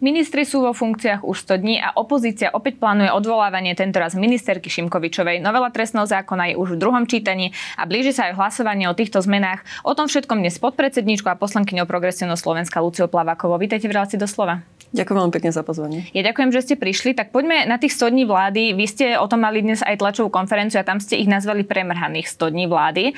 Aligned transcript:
Ministri 0.00 0.48
sú 0.48 0.64
vo 0.64 0.72
funkciách 0.72 1.28
už 1.28 1.44
100 1.44 1.60
dní 1.60 1.76
a 1.76 1.92
opozícia 1.92 2.48
opäť 2.56 2.80
plánuje 2.80 3.12
odvolávanie 3.12 3.76
tentoraz 3.76 4.16
ministerky 4.16 4.72
Šimkovičovej. 4.72 5.44
Novela 5.44 5.68
trestného 5.68 6.08
zákona 6.08 6.48
je 6.48 6.54
už 6.56 6.72
v 6.72 6.80
druhom 6.80 7.04
čítaní 7.04 7.52
a 7.76 7.84
blíži 7.84 8.16
sa 8.16 8.32
aj 8.32 8.40
hlasovanie 8.40 8.88
o 8.88 8.96
týchto 8.96 9.20
zmenách. 9.20 9.60
O 9.84 9.92
tom 9.92 10.08
všetkom 10.08 10.40
dnes 10.40 10.56
podpredsedníčku 10.56 11.28
a 11.28 11.36
poslankyňou 11.36 11.84
Progresívno 11.84 12.32
Slovenska 12.40 12.80
Lucio 12.80 13.12
Plavakovo. 13.12 13.60
Vítajte 13.60 13.92
v 13.92 14.00
relácii 14.00 14.16
doslova. 14.16 14.64
Ďakujem 14.90 15.18
veľmi 15.22 15.34
pekne 15.38 15.54
za 15.54 15.62
pozvanie. 15.62 16.10
Ja 16.10 16.26
ďakujem, 16.26 16.50
že 16.50 16.66
ste 16.66 16.74
prišli. 16.74 17.14
Tak 17.14 17.30
poďme 17.30 17.62
na 17.62 17.78
tých 17.78 17.94
100 17.94 18.10
dní 18.10 18.26
vlády. 18.26 18.74
Vy 18.74 18.86
ste 18.90 19.06
o 19.22 19.30
tom 19.30 19.46
mali 19.46 19.62
dnes 19.62 19.86
aj 19.86 20.02
tlačovú 20.02 20.34
konferenciu 20.34 20.82
a 20.82 20.88
tam 20.88 20.98
ste 20.98 21.14
ich 21.14 21.30
nazvali 21.30 21.62
premrhaných 21.62 22.26
100 22.26 22.50
dní 22.50 22.66
vlády. 22.66 23.14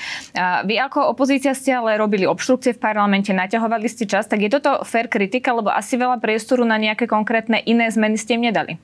Vy 0.68 0.74
ako 0.76 1.16
opozícia 1.16 1.56
ste 1.56 1.72
ale 1.72 1.96
robili 1.96 2.28
obštrukcie 2.28 2.76
v 2.76 2.82
parlamente, 2.82 3.32
naťahovali 3.32 3.88
ste 3.88 4.04
čas, 4.04 4.28
tak 4.28 4.44
je 4.44 4.52
toto 4.52 4.84
fair 4.84 5.08
kritika, 5.08 5.56
lebo 5.56 5.72
asi 5.72 5.96
veľa 5.96 6.20
priestoru 6.20 6.68
na 6.72 6.80
nejaké 6.80 7.04
konkrétne 7.04 7.60
iné 7.68 7.92
zmeny 7.92 8.16
ste 8.16 8.40
im 8.40 8.48
nedali. 8.48 8.80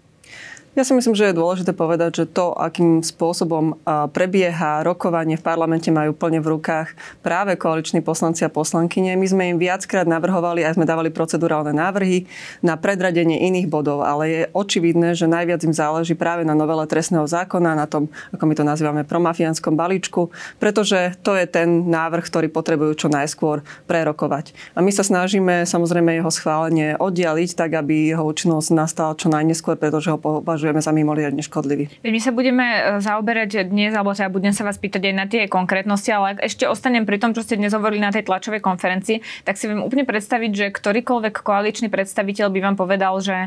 Ja 0.77 0.87
si 0.87 0.95
myslím, 0.95 1.19
že 1.19 1.27
je 1.27 1.35
dôležité 1.35 1.75
povedať, 1.75 2.23
že 2.23 2.31
to, 2.31 2.55
akým 2.55 3.03
spôsobom 3.03 3.83
prebieha 4.15 4.87
rokovanie 4.87 5.35
v 5.35 5.43
parlamente, 5.43 5.91
majú 5.91 6.15
plne 6.15 6.39
v 6.39 6.55
rukách 6.55 6.95
práve 7.19 7.59
koaliční 7.59 7.99
poslanci 7.99 8.47
a 8.47 8.53
poslankyne. 8.53 9.19
My 9.19 9.27
sme 9.27 9.45
im 9.51 9.59
viackrát 9.59 10.07
navrhovali, 10.07 10.63
aj 10.63 10.79
sme 10.79 10.87
dávali 10.87 11.11
procedurálne 11.11 11.75
návrhy 11.75 12.31
na 12.63 12.79
predradenie 12.79 13.43
iných 13.51 13.67
bodov, 13.67 14.07
ale 14.07 14.23
je 14.31 14.43
očividné, 14.55 15.19
že 15.19 15.27
najviac 15.27 15.67
im 15.67 15.75
záleží 15.75 16.15
práve 16.15 16.47
na 16.47 16.55
novele 16.55 16.87
trestného 16.87 17.27
zákona, 17.27 17.75
na 17.75 17.91
tom, 17.91 18.07
ako 18.31 18.47
my 18.47 18.55
to 18.55 18.63
nazývame, 18.63 19.03
promafiánskom 19.03 19.75
balíčku, 19.75 20.31
pretože 20.63 21.19
to 21.27 21.35
je 21.35 21.51
ten 21.51 21.91
návrh, 21.91 22.23
ktorý 22.23 22.47
potrebujú 22.55 22.95
čo 22.95 23.09
najskôr 23.11 23.67
prerokovať. 23.91 24.55
A 24.79 24.85
my 24.87 24.95
sa 24.95 25.03
snažíme 25.03 25.67
samozrejme 25.67 26.23
jeho 26.23 26.31
schválenie 26.31 26.95
oddialiť, 27.03 27.51
tak 27.59 27.75
aby 27.75 28.15
jeho 28.15 28.23
účinnosť 28.23 28.69
nastala 28.79 29.19
čo 29.19 29.27
najneskôr, 29.27 29.75
pretože 29.75 30.15
ho 30.15 30.23
považujeme 30.23 30.58
považujeme 30.59 30.83
za 30.83 30.91
mimoriadne 30.91 31.39
škodlivý. 31.47 31.87
My 32.03 32.19
sa 32.19 32.35
budeme 32.35 32.67
e, 32.67 32.81
zaoberať 32.99 33.71
dnes, 33.71 33.95
alebo 33.95 34.11
teda 34.11 34.27
budem 34.27 34.51
sa 34.51 34.67
vás 34.67 34.75
pýtať 34.75 35.07
aj 35.07 35.15
na 35.15 35.31
tie 35.31 35.47
konkrétnosti, 35.47 36.11
ale 36.11 36.35
ak 36.35 36.51
ešte 36.51 36.67
ostanem 36.67 37.07
pri 37.07 37.23
tom, 37.23 37.31
čo 37.31 37.47
ste 37.47 37.55
dnes 37.55 37.71
hovorili 37.71 38.03
na 38.03 38.11
tej 38.11 38.27
tlačovej 38.27 38.59
konferencii, 38.59 39.47
tak 39.47 39.55
si 39.55 39.71
viem 39.71 39.79
úplne 39.79 40.03
predstaviť, 40.03 40.51
že 40.51 40.67
ktorýkoľvek 40.75 41.47
koaličný 41.47 41.87
predstaviteľ 41.95 42.51
by 42.51 42.59
vám 42.59 42.75
povedal, 42.75 43.15
že 43.23 43.47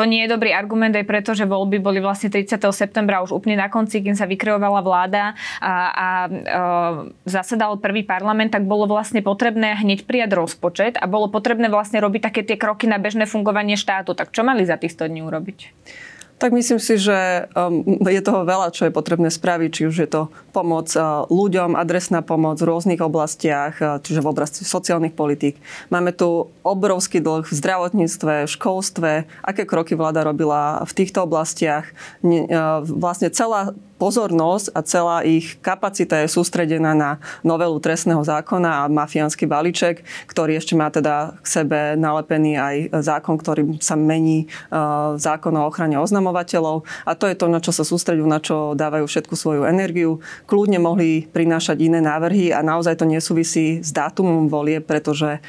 to 0.00 0.08
nie 0.08 0.24
je 0.24 0.32
dobrý 0.32 0.56
argument 0.56 0.96
aj 0.96 1.04
preto, 1.04 1.36
že 1.36 1.44
voľby 1.44 1.76
boli 1.76 2.00
vlastne 2.00 2.32
30. 2.32 2.56
septembra 2.72 3.20
už 3.20 3.36
úplne 3.36 3.60
na 3.60 3.68
konci, 3.68 4.00
kým 4.00 4.16
sa 4.16 4.24
vykreovala 4.24 4.80
vláda 4.80 5.36
a, 5.60 5.68
a, 5.68 5.72
a 5.92 6.08
zasedal 7.28 7.76
prvý 7.76 8.00
parlament, 8.00 8.48
tak 8.48 8.64
bolo 8.64 8.88
vlastne 8.88 9.20
potrebné 9.20 9.76
hneď 9.76 10.08
prijať 10.08 10.32
rozpočet 10.32 10.96
a 10.96 11.04
bolo 11.04 11.28
potrebné 11.28 11.68
vlastne 11.68 12.00
robiť 12.00 12.32
také 12.32 12.40
tie 12.48 12.56
kroky 12.56 12.88
na 12.88 12.96
bežné 12.96 13.28
fungovanie 13.28 13.76
štátu. 13.76 14.16
Tak 14.16 14.32
čo 14.32 14.40
mali 14.40 14.64
za 14.64 14.80
tých 14.80 14.96
100 14.96 15.12
dní 15.12 15.20
urobiť? 15.20 15.58
Tak 16.40 16.56
myslím 16.56 16.80
si, 16.80 16.96
že 16.96 17.52
um, 17.52 17.84
je 18.00 18.24
toho 18.24 18.48
veľa, 18.48 18.72
čo 18.72 18.88
je 18.88 18.96
potrebné 18.96 19.28
spraviť, 19.28 19.70
či 19.76 19.82
už 19.84 19.96
je 20.00 20.08
to 20.08 20.32
pomoc 20.56 20.88
uh, 20.96 21.28
ľuďom, 21.28 21.76
adresná 21.76 22.24
pomoc 22.24 22.56
v 22.56 22.64
rôznych 22.64 23.04
oblastiach, 23.04 23.76
uh, 23.76 24.00
čiže 24.00 24.24
v 24.24 24.30
oblasti 24.32 24.64
sociálnych 24.64 25.12
politík. 25.12 25.60
Máme 25.92 26.16
tu 26.16 26.48
obrovský 26.64 27.20
dlh 27.20 27.44
v 27.44 27.52
zdravotníctve, 27.52 28.48
v 28.48 28.54
školstve, 28.56 29.10
aké 29.44 29.68
kroky 29.68 29.92
vláda 29.92 30.24
robila 30.24 30.80
v 30.88 30.92
týchto 30.96 31.28
oblastiach. 31.28 31.92
Uh, 32.24 32.80
vlastne 32.88 33.28
celá 33.28 33.76
pozornosť 34.00 34.72
a 34.72 34.80
celá 34.80 35.20
ich 35.28 35.60
kapacita 35.60 36.24
je 36.24 36.32
sústredená 36.32 36.96
na 36.96 37.20
novelu 37.44 37.76
trestného 37.76 38.24
zákona 38.24 38.82
a 38.82 38.88
mafiánsky 38.88 39.44
balíček, 39.44 40.00
ktorý 40.24 40.56
ešte 40.56 40.72
má 40.72 40.88
teda 40.88 41.36
k 41.44 41.46
sebe 41.46 42.00
nalepený 42.00 42.56
aj 42.56 42.76
zákon, 43.04 43.36
ktorý 43.36 43.76
sa 43.84 44.00
mení 44.00 44.48
zákon 45.20 45.52
o 45.52 45.68
ochrane 45.68 46.00
oznamovateľov. 46.00 46.88
A 47.04 47.12
to 47.12 47.28
je 47.28 47.36
to, 47.36 47.52
na 47.52 47.60
čo 47.60 47.76
sa 47.76 47.84
sústredujú, 47.84 48.24
na 48.24 48.40
čo 48.40 48.72
dávajú 48.72 49.04
všetku 49.04 49.36
svoju 49.36 49.68
energiu. 49.68 50.24
Kľudne 50.48 50.80
mohli 50.80 51.28
prinášať 51.28 51.76
iné 51.84 52.00
návrhy 52.00 52.56
a 52.56 52.64
naozaj 52.64 52.96
to 52.96 53.04
nesúvisí 53.04 53.84
s 53.84 53.92
dátumom 53.92 54.48
volie, 54.48 54.80
pretože 54.80 55.44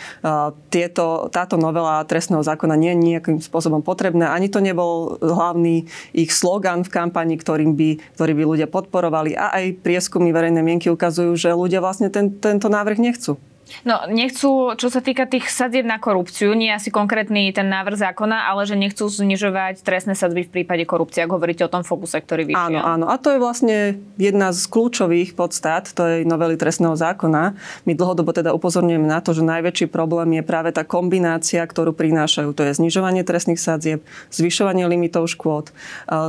tieto, 0.67 1.31
táto 1.31 1.55
novela 1.55 2.03
trestného 2.03 2.43
zákona 2.43 2.75
nie 2.75 2.91
je 2.91 3.03
nejakým 3.15 3.37
spôsobom 3.39 3.79
potrebná. 3.79 4.35
Ani 4.35 4.51
to 4.51 4.59
nebol 4.59 5.15
hlavný 5.23 5.87
ich 6.11 6.35
slogan 6.35 6.83
v 6.83 6.91
kampani, 6.91 7.39
ktorým 7.39 7.77
by, 7.77 7.89
ktorý 8.19 8.33
by 8.35 8.40
ľudia 8.43 8.67
podporovali 8.69 9.37
a 9.37 9.53
aj 9.55 9.81
prieskumy 9.83 10.33
verejnej 10.33 10.63
mienky 10.65 10.87
ukazujú, 10.89 11.33
že 11.37 11.53
ľudia 11.53 11.79
vlastne 11.83 12.09
ten, 12.09 12.33
tento 12.37 12.67
návrh 12.67 12.97
nechcú. 12.97 13.37
No, 13.87 14.03
nechcú, 14.09 14.75
čo 14.75 14.87
sa 14.91 14.99
týka 14.99 15.25
tých 15.25 15.47
sadzieb 15.47 15.87
na 15.87 15.97
korupciu, 15.97 16.53
nie 16.53 16.69
asi 16.69 16.91
konkrétny 16.91 17.49
ten 17.55 17.71
návrh 17.71 17.97
zákona, 17.97 18.51
ale 18.51 18.67
že 18.67 18.75
nechcú 18.75 19.07
znižovať 19.07 19.81
trestné 19.81 20.13
sadzby 20.13 20.43
v 20.45 20.61
prípade 20.61 20.83
korupcie, 20.83 21.23
ak 21.23 21.31
hovoríte 21.31 21.63
o 21.65 21.71
tom 21.71 21.81
fokuse, 21.87 22.19
ktorý 22.19 22.51
vyšiel. 22.51 22.77
Áno, 22.77 22.79
áno. 22.83 23.05
A 23.07 23.15
to 23.15 23.31
je 23.31 23.39
vlastne 23.39 23.77
jedna 24.19 24.51
z 24.51 24.61
kľúčových 24.67 25.33
podstát 25.33 25.87
tej 25.87 26.27
novely 26.27 26.59
trestného 26.59 26.93
zákona. 26.97 27.55
My 27.87 27.93
dlhodobo 27.95 28.35
teda 28.35 28.51
upozorňujeme 28.51 29.07
na 29.07 29.23
to, 29.23 29.31
že 29.31 29.45
najväčší 29.45 29.87
problém 29.87 30.37
je 30.37 30.43
práve 30.43 30.75
tá 30.75 30.83
kombinácia, 30.83 31.63
ktorú 31.63 31.95
prinášajú. 31.95 32.51
To 32.51 32.61
je 32.67 32.77
znižovanie 32.77 33.23
trestných 33.23 33.61
sadzieb, 33.61 34.03
zvyšovanie 34.33 34.85
limitov 34.89 35.31
škôd, 35.31 35.71
e, 35.71 35.73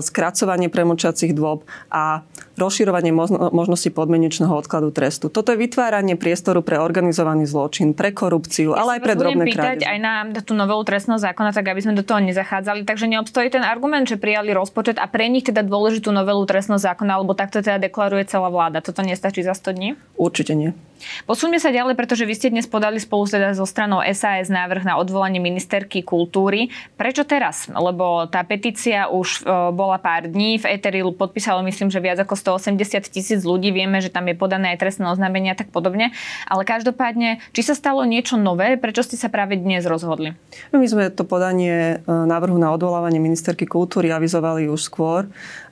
skracovanie 0.04 0.70
premočacích 0.70 1.34
dôb 1.34 1.66
a 1.91 2.25
rozširovanie 2.56 3.10
možnosti 3.50 3.88
podmienečného 3.88 4.52
odkladu 4.52 4.92
trestu. 4.92 5.32
Toto 5.32 5.56
je 5.56 5.60
vytváranie 5.60 6.20
priestoru 6.20 6.60
pre 6.60 6.76
organizované 6.76 7.31
organizovaný 7.32 7.44
zločin, 7.48 7.88
pre 7.97 8.12
korupciu, 8.12 8.76
ja 8.76 8.84
ale 8.84 8.91
aj 8.98 9.00
pre 9.00 9.15
drobné 9.16 9.44
pýtať 9.48 9.78
krádeže. 9.81 9.88
aj 9.88 9.98
na 9.98 10.15
tú 10.44 10.53
novelu 10.53 10.82
trestného 10.84 11.19
zákona, 11.20 11.50
tak 11.56 11.65
aby 11.72 11.81
sme 11.81 11.97
do 11.97 12.04
toho 12.04 12.20
nezachádzali. 12.20 12.84
Takže 12.84 13.09
neobstojí 13.09 13.48
ten 13.48 13.65
argument, 13.65 14.04
že 14.04 14.20
prijali 14.20 14.53
rozpočet 14.53 15.00
a 15.00 15.09
pre 15.09 15.26
nich 15.32 15.48
teda 15.48 15.65
dôležitú 15.65 16.12
novelu 16.12 16.44
trestného 16.44 16.78
zákona, 16.78 17.16
alebo 17.16 17.32
takto 17.32 17.65
teda 17.65 17.81
deklaruje 17.81 18.28
celá 18.28 18.53
vláda. 18.53 18.84
Toto 18.84 19.00
nestačí 19.00 19.41
za 19.41 19.56
100 19.56 19.76
dní? 19.76 19.88
Určite 20.20 20.53
nie. 20.53 20.76
Posuňme 21.24 21.58
sa 21.58 21.74
ďalej, 21.74 21.94
pretože 21.94 22.26
vy 22.26 22.34
ste 22.34 22.48
dnes 22.52 22.66
podali 22.66 22.98
spolu 22.98 23.28
teda 23.28 23.54
so 23.54 23.66
stranou 23.68 24.02
SAS 24.12 24.50
návrh 24.50 24.86
na 24.86 24.98
odvolanie 24.98 25.38
ministerky 25.38 26.02
kultúry. 26.02 26.72
Prečo 26.98 27.24
teraz? 27.26 27.70
Lebo 27.70 28.26
tá 28.28 28.42
petícia 28.42 29.08
už 29.10 29.42
e, 29.42 29.72
bola 29.72 29.98
pár 29.98 30.28
dní, 30.28 30.58
v 30.58 30.68
Eteri 30.78 31.00
podpísalo 31.02 31.62
myslím, 31.66 31.90
že 31.90 32.02
viac 32.02 32.18
ako 32.22 32.58
180 32.58 33.08
tisíc 33.08 33.40
ľudí, 33.42 33.70
vieme, 33.74 33.98
že 34.02 34.10
tam 34.12 34.26
je 34.30 34.36
podané 34.38 34.74
aj 34.74 34.80
trestné 34.82 35.06
oznámenie 35.10 35.54
a 35.54 35.58
tak 35.58 35.70
podobne. 35.74 36.14
Ale 36.46 36.66
každopádne, 36.66 37.42
či 37.54 37.62
sa 37.62 37.74
stalo 37.74 38.02
niečo 38.06 38.38
nové, 38.38 38.76
prečo 38.76 39.06
ste 39.06 39.19
sa 39.19 39.32
práve 39.32 39.58
dnes 39.58 39.86
rozhodli? 39.88 40.34
No, 40.70 40.78
my 40.82 40.86
sme 40.86 41.04
to 41.08 41.24
podanie 41.24 42.02
e, 42.02 42.10
návrhu 42.10 42.58
na 42.60 42.70
odvolávanie 42.74 43.19
ministerky 43.22 43.64
kultúry 43.64 44.12
avizovali 44.12 44.69
už 44.69 44.80
skôr 44.82 45.26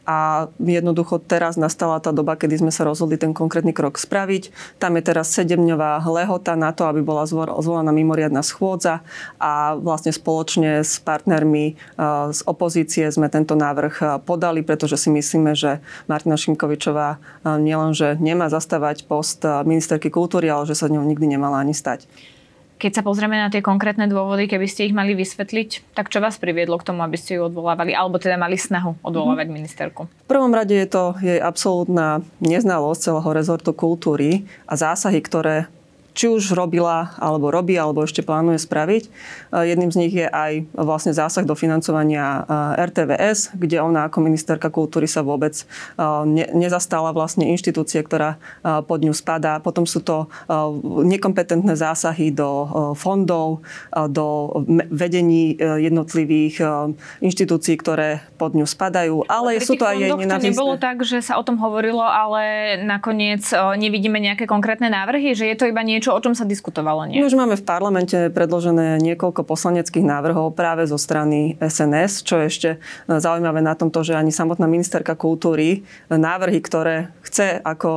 a 0.08 0.48
jednoducho 0.56 1.20
teraz 1.20 1.60
nastala 1.60 2.00
tá 2.00 2.08
doba, 2.10 2.34
kedy 2.34 2.64
sme 2.64 2.72
sa 2.72 2.88
rozhodli 2.88 3.20
ten 3.20 3.36
konkrétny 3.36 3.76
krok 3.76 4.00
spraviť. 4.00 4.48
Tam 4.80 4.96
je 4.96 5.02
teraz 5.04 5.19
sedemňová 5.22 6.02
lehota 6.08 6.56
na 6.56 6.72
to, 6.74 6.88
aby 6.88 7.04
bola 7.04 7.28
zvolená 7.28 7.92
mimoriadná 7.92 8.42
schôdza 8.42 9.00
a 9.38 9.76
vlastne 9.78 10.12
spoločne 10.12 10.84
s 10.84 10.98
partnermi 11.00 11.76
z 12.30 12.40
opozície 12.46 13.06
sme 13.12 13.28
tento 13.30 13.54
návrh 13.54 14.22
podali, 14.24 14.64
pretože 14.64 14.96
si 14.96 15.08
myslíme, 15.12 15.52
že 15.54 15.84
Martina 16.10 16.36
Šimkovičová 16.36 17.20
nielenže 17.58 18.16
nemá 18.18 18.48
zastávať 18.48 19.04
post 19.04 19.44
ministerky 19.64 20.10
kultúry, 20.10 20.50
ale 20.50 20.66
že 20.66 20.76
sa 20.76 20.90
ňou 20.90 21.04
nikdy 21.04 21.36
nemala 21.36 21.60
ani 21.62 21.72
stať. 21.72 22.10
Keď 22.80 22.96
sa 22.96 23.02
pozrieme 23.04 23.36
na 23.36 23.52
tie 23.52 23.60
konkrétne 23.60 24.08
dôvody, 24.08 24.48
keby 24.48 24.64
ste 24.64 24.88
ich 24.88 24.96
mali 24.96 25.12
vysvetliť, 25.12 25.92
tak 25.92 26.08
čo 26.08 26.24
vás 26.24 26.40
priviedlo 26.40 26.80
k 26.80 26.88
tomu, 26.88 27.04
aby 27.04 27.20
ste 27.20 27.36
ju 27.36 27.52
odvolávali, 27.52 27.92
alebo 27.92 28.16
teda 28.16 28.40
mali 28.40 28.56
snahu 28.56 28.96
odvolávať 29.04 29.52
mm-hmm. 29.52 29.58
ministerku? 29.60 30.08
V 30.08 30.30
prvom 30.32 30.48
rade 30.48 30.72
je 30.72 30.88
to 30.88 31.12
jej 31.20 31.36
absolútna 31.36 32.24
neznalosť 32.40 33.12
celého 33.12 33.30
rezortu 33.36 33.76
kultúry 33.76 34.48
a 34.64 34.80
zásahy, 34.80 35.20
ktoré 35.20 35.68
či 36.14 36.26
už 36.30 36.54
robila, 36.56 37.14
alebo 37.18 37.50
robí, 37.52 37.76
alebo 37.78 38.02
ešte 38.02 38.24
plánuje 38.24 38.58
spraviť. 38.62 39.02
Jedným 39.52 39.90
z 39.90 40.00
nich 40.00 40.14
je 40.14 40.26
aj 40.26 40.66
vlastne 40.74 41.12
zásah 41.14 41.44
do 41.46 41.54
financovania 41.58 42.44
RTVS, 42.78 43.54
kde 43.54 43.82
ona 43.82 44.06
ako 44.06 44.22
ministerka 44.22 44.70
kultúry 44.70 45.10
sa 45.10 45.22
vôbec 45.26 45.54
nezastala 46.54 47.10
vlastne 47.12 47.46
inštitúcie, 47.50 48.02
ktorá 48.02 48.40
pod 48.86 49.04
ňu 49.04 49.12
spadá. 49.12 49.58
Potom 49.62 49.84
sú 49.84 50.00
to 50.02 50.26
nekompetentné 51.04 51.74
zásahy 51.74 52.32
do 52.32 52.66
fondov, 52.96 53.62
do 54.10 54.50
vedení 54.90 55.54
e, 55.56 55.86
jednotlivých 55.90 56.62
inštitúcií, 57.20 57.76
ktoré 57.76 58.24
pod 58.40 58.56
ňu 58.56 58.64
spadajú. 58.64 59.28
Ale 59.28 59.60
sú 59.60 59.76
to 59.76 59.84
aj 59.84 59.96
jej 60.00 60.10
nenávistné. 60.10 60.50
To 60.50 60.56
nebolo 60.56 60.74
tak, 60.80 61.04
že 61.04 61.20
sa 61.20 61.36
o 61.36 61.44
tom 61.44 61.60
hovorilo, 61.60 62.02
ale 62.02 62.76
nakoniec 62.80 63.44
nevidíme 63.76 64.16
nejaké 64.16 64.48
konkrétne 64.48 64.88
návrhy, 64.88 65.36
že 65.36 65.44
je 65.46 65.56
to 65.56 65.68
iba 65.68 65.84
niečo, 65.84 65.99
niečo, 66.00 66.16
o 66.16 66.24
čom 66.24 66.32
sa 66.32 66.48
diskutovalo? 66.48 67.04
Nie? 67.04 67.20
My 67.20 67.28
už 67.28 67.36
máme 67.36 67.60
v 67.60 67.68
parlamente 67.68 68.16
predložené 68.32 68.96
niekoľko 69.04 69.44
poslaneckých 69.44 70.00
návrhov 70.00 70.56
práve 70.56 70.88
zo 70.88 70.96
strany 70.96 71.60
SNS, 71.60 72.24
čo 72.24 72.40
je 72.40 72.46
ešte 72.48 72.70
zaujímavé 73.04 73.60
na 73.60 73.76
tomto, 73.76 74.00
že 74.00 74.16
ani 74.16 74.32
samotná 74.32 74.64
ministerka 74.64 75.12
kultúry 75.12 75.84
návrhy, 76.08 76.56
ktoré 76.64 77.12
chce 77.20 77.60
ako 77.60 77.92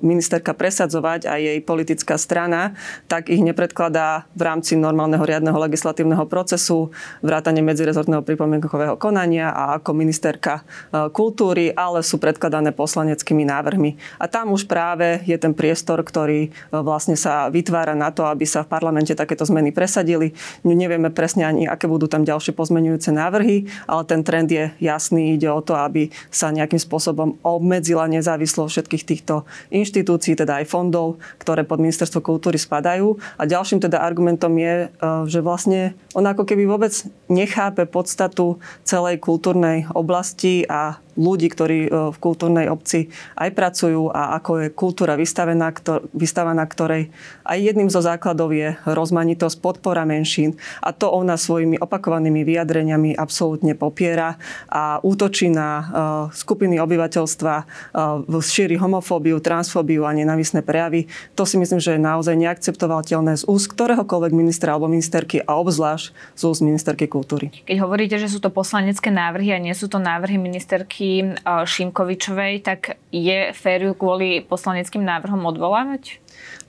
ministerka 0.00 0.56
presadzovať 0.56 1.28
a 1.28 1.36
jej 1.36 1.60
politická 1.60 2.16
strana, 2.16 2.72
tak 3.04 3.28
ich 3.28 3.44
nepredkladá 3.44 4.24
v 4.32 4.42
rámci 4.48 4.72
normálneho 4.80 5.20
riadneho 5.20 5.60
legislatívneho 5.60 6.24
procesu, 6.24 6.88
vrátane 7.20 7.60
medzirezortného 7.60 8.24
pripomienkového 8.24 8.96
konania 8.96 9.52
a 9.52 9.76
ako 9.76 9.92
ministerka 9.92 10.64
kultúry, 11.12 11.68
ale 11.76 12.00
sú 12.00 12.16
predkladané 12.16 12.72
poslaneckými 12.72 13.44
návrhmi. 13.44 14.00
A 14.16 14.24
tam 14.24 14.56
už 14.56 14.64
práve 14.64 15.20
je 15.28 15.36
ten 15.36 15.52
priestor, 15.52 16.00
ktorý 16.00 16.48
vlastne 16.72 17.18
sa 17.18 17.41
vytvára 17.48 17.96
na 17.96 18.12
to, 18.12 18.28
aby 18.28 18.44
sa 18.44 18.62
v 18.62 18.70
parlamente 18.70 19.16
takéto 19.16 19.42
zmeny 19.48 19.72
presadili. 19.72 20.36
Nevieme 20.62 21.08
presne 21.08 21.48
ani, 21.48 21.64
aké 21.64 21.88
budú 21.88 22.06
tam 22.06 22.22
ďalšie 22.22 22.52
pozmenujúce 22.52 23.10
návrhy, 23.10 23.66
ale 23.88 24.02
ten 24.04 24.20
trend 24.22 24.52
je 24.52 24.70
jasný. 24.78 25.34
Ide 25.34 25.48
o 25.48 25.64
to, 25.64 25.74
aby 25.74 26.12
sa 26.28 26.52
nejakým 26.52 26.78
spôsobom 26.78 27.40
obmedzila 27.40 28.06
nezávislosť 28.12 28.70
všetkých 28.70 29.04
týchto 29.08 29.48
inštitúcií, 29.72 30.36
teda 30.36 30.62
aj 30.62 30.68
fondov, 30.68 31.18
ktoré 31.40 31.64
pod 31.66 31.80
ministerstvo 31.80 32.20
kultúry 32.20 32.60
spadajú. 32.60 33.16
A 33.40 33.48
ďalším 33.48 33.82
teda 33.82 34.02
argumentom 34.02 34.52
je, 34.58 34.86
e, 34.86 35.08
že 35.26 35.40
vlastne 35.40 35.96
on 36.12 36.28
ako 36.28 36.44
keby 36.44 36.68
vôbec 36.68 36.92
nechápe 37.32 37.88
podstatu 37.88 38.60
celej 38.84 39.22
kultúrnej 39.22 39.88
oblasti 39.96 40.68
a 40.68 41.00
ľudí, 41.16 41.48
ktorí 41.52 41.78
e, 41.86 41.90
v 42.12 42.16
kultúrnej 42.16 42.66
obci 42.72 43.12
aj 43.36 43.52
pracujú 43.52 44.08
a 44.12 44.36
ako 44.40 44.50
je 44.64 44.68
kultúra 44.72 45.14
vystavená, 45.18 45.72
ktor- 45.76 46.04
vystavená 46.16 46.64
ktorej 46.64 47.12
aj 47.44 47.58
jedným 47.58 47.90
zo 47.92 48.00
základov 48.00 48.54
je 48.54 48.74
rozmanitosť, 48.86 49.56
podpora 49.60 50.06
menšín 50.08 50.56
a 50.80 50.94
to 50.94 51.10
ona 51.10 51.36
svojimi 51.36 51.76
opakovanými 51.78 52.46
vyjadreniami 52.46 53.18
absolútne 53.18 53.74
popiera 53.76 54.38
a 54.70 55.02
útočí 55.02 55.50
na 55.52 55.68
uh, 55.68 55.84
skupiny 56.30 56.78
obyvateľstva, 56.78 57.54
uh, 57.58 58.42
šíri 58.42 58.78
homofóbiu, 58.78 59.42
transfóbiu 59.42 60.06
a 60.06 60.14
nenavisné 60.14 60.62
prejavy. 60.62 61.10
To 61.34 61.44
si 61.44 61.58
myslím, 61.58 61.82
že 61.82 61.98
je 61.98 62.00
naozaj 62.00 62.34
neakceptovateľné 62.38 63.42
z 63.42 63.44
úst 63.46 63.70
ktoréhokoľvek 63.74 64.32
ministra 64.32 64.74
alebo 64.74 64.90
ministerky 64.90 65.42
a 65.42 65.58
obzvlášť 65.58 66.14
z 66.38 66.42
úst 66.46 66.62
ministerky 66.62 67.10
kultúry. 67.10 67.50
Keď 67.66 67.76
hovoríte, 67.82 68.16
že 68.16 68.30
sú 68.30 68.38
to 68.38 68.50
poslanecké 68.50 69.10
návrhy 69.10 69.54
a 69.54 69.62
nie 69.62 69.74
sú 69.74 69.90
to 69.90 69.98
návrhy 69.98 70.38
ministerky 70.38 71.01
otázky 71.02 71.34
Šimkovičovej, 71.66 72.62
tak 72.62 72.94
je 73.10 73.50
fér 73.50 73.90
kvôli 73.98 74.46
poslaneckým 74.46 75.02
návrhom 75.02 75.42
odvolávať? 75.50 76.21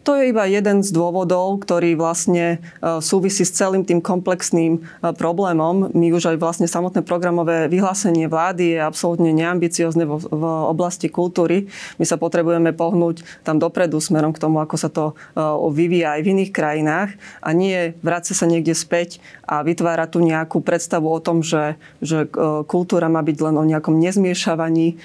To 0.04 0.20
je 0.20 0.36
iba 0.36 0.44
jeden 0.44 0.84
z 0.84 0.92
dôvodov, 0.92 1.64
ktorý 1.64 1.96
vlastne 1.96 2.60
e, 2.60 3.00
súvisí 3.00 3.48
s 3.48 3.56
celým 3.56 3.88
tým 3.88 4.04
komplexným 4.04 4.76
e, 4.76 4.80
problémom. 5.16 5.96
My 5.96 6.12
už 6.12 6.36
aj 6.36 6.38
vlastne 6.44 6.68
samotné 6.68 7.08
programové 7.08 7.72
vyhlásenie 7.72 8.28
vlády 8.28 8.76
je 8.76 8.80
absolútne 8.84 9.32
neambiciozne 9.32 10.04
v, 10.04 10.20
oblasti 10.44 11.08
kultúry. 11.08 11.72
My 11.96 12.04
sa 12.04 12.20
potrebujeme 12.20 12.76
pohnúť 12.76 13.24
tam 13.48 13.64
dopredu 13.64 14.04
smerom 14.04 14.36
k 14.36 14.44
tomu, 14.44 14.60
ako 14.60 14.76
sa 14.76 14.92
to 14.92 15.16
e, 15.40 15.40
vyvíja 15.72 16.20
aj 16.20 16.22
v 16.28 16.32
iných 16.36 16.52
krajinách 16.52 17.10
a 17.40 17.50
nie 17.56 17.96
vráca 18.04 18.36
sa 18.36 18.44
niekde 18.44 18.76
späť 18.76 19.24
a 19.48 19.64
vytvára 19.64 20.12
tu 20.12 20.20
nejakú 20.20 20.60
predstavu 20.60 21.08
o 21.08 21.24
tom, 21.24 21.40
že, 21.40 21.80
že 22.04 22.28
kultúra 22.68 23.08
má 23.08 23.24
byť 23.24 23.38
len 23.40 23.56
o 23.60 23.64
nejakom 23.64 23.96
nezmiešavaní 24.00 25.00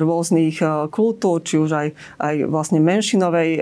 rôznych 0.00 0.58
kultúr, 0.90 1.44
či 1.44 1.60
už 1.60 1.70
aj, 1.70 1.88
aj 2.18 2.34
vlastne 2.48 2.80
menšinovej, 2.80 3.60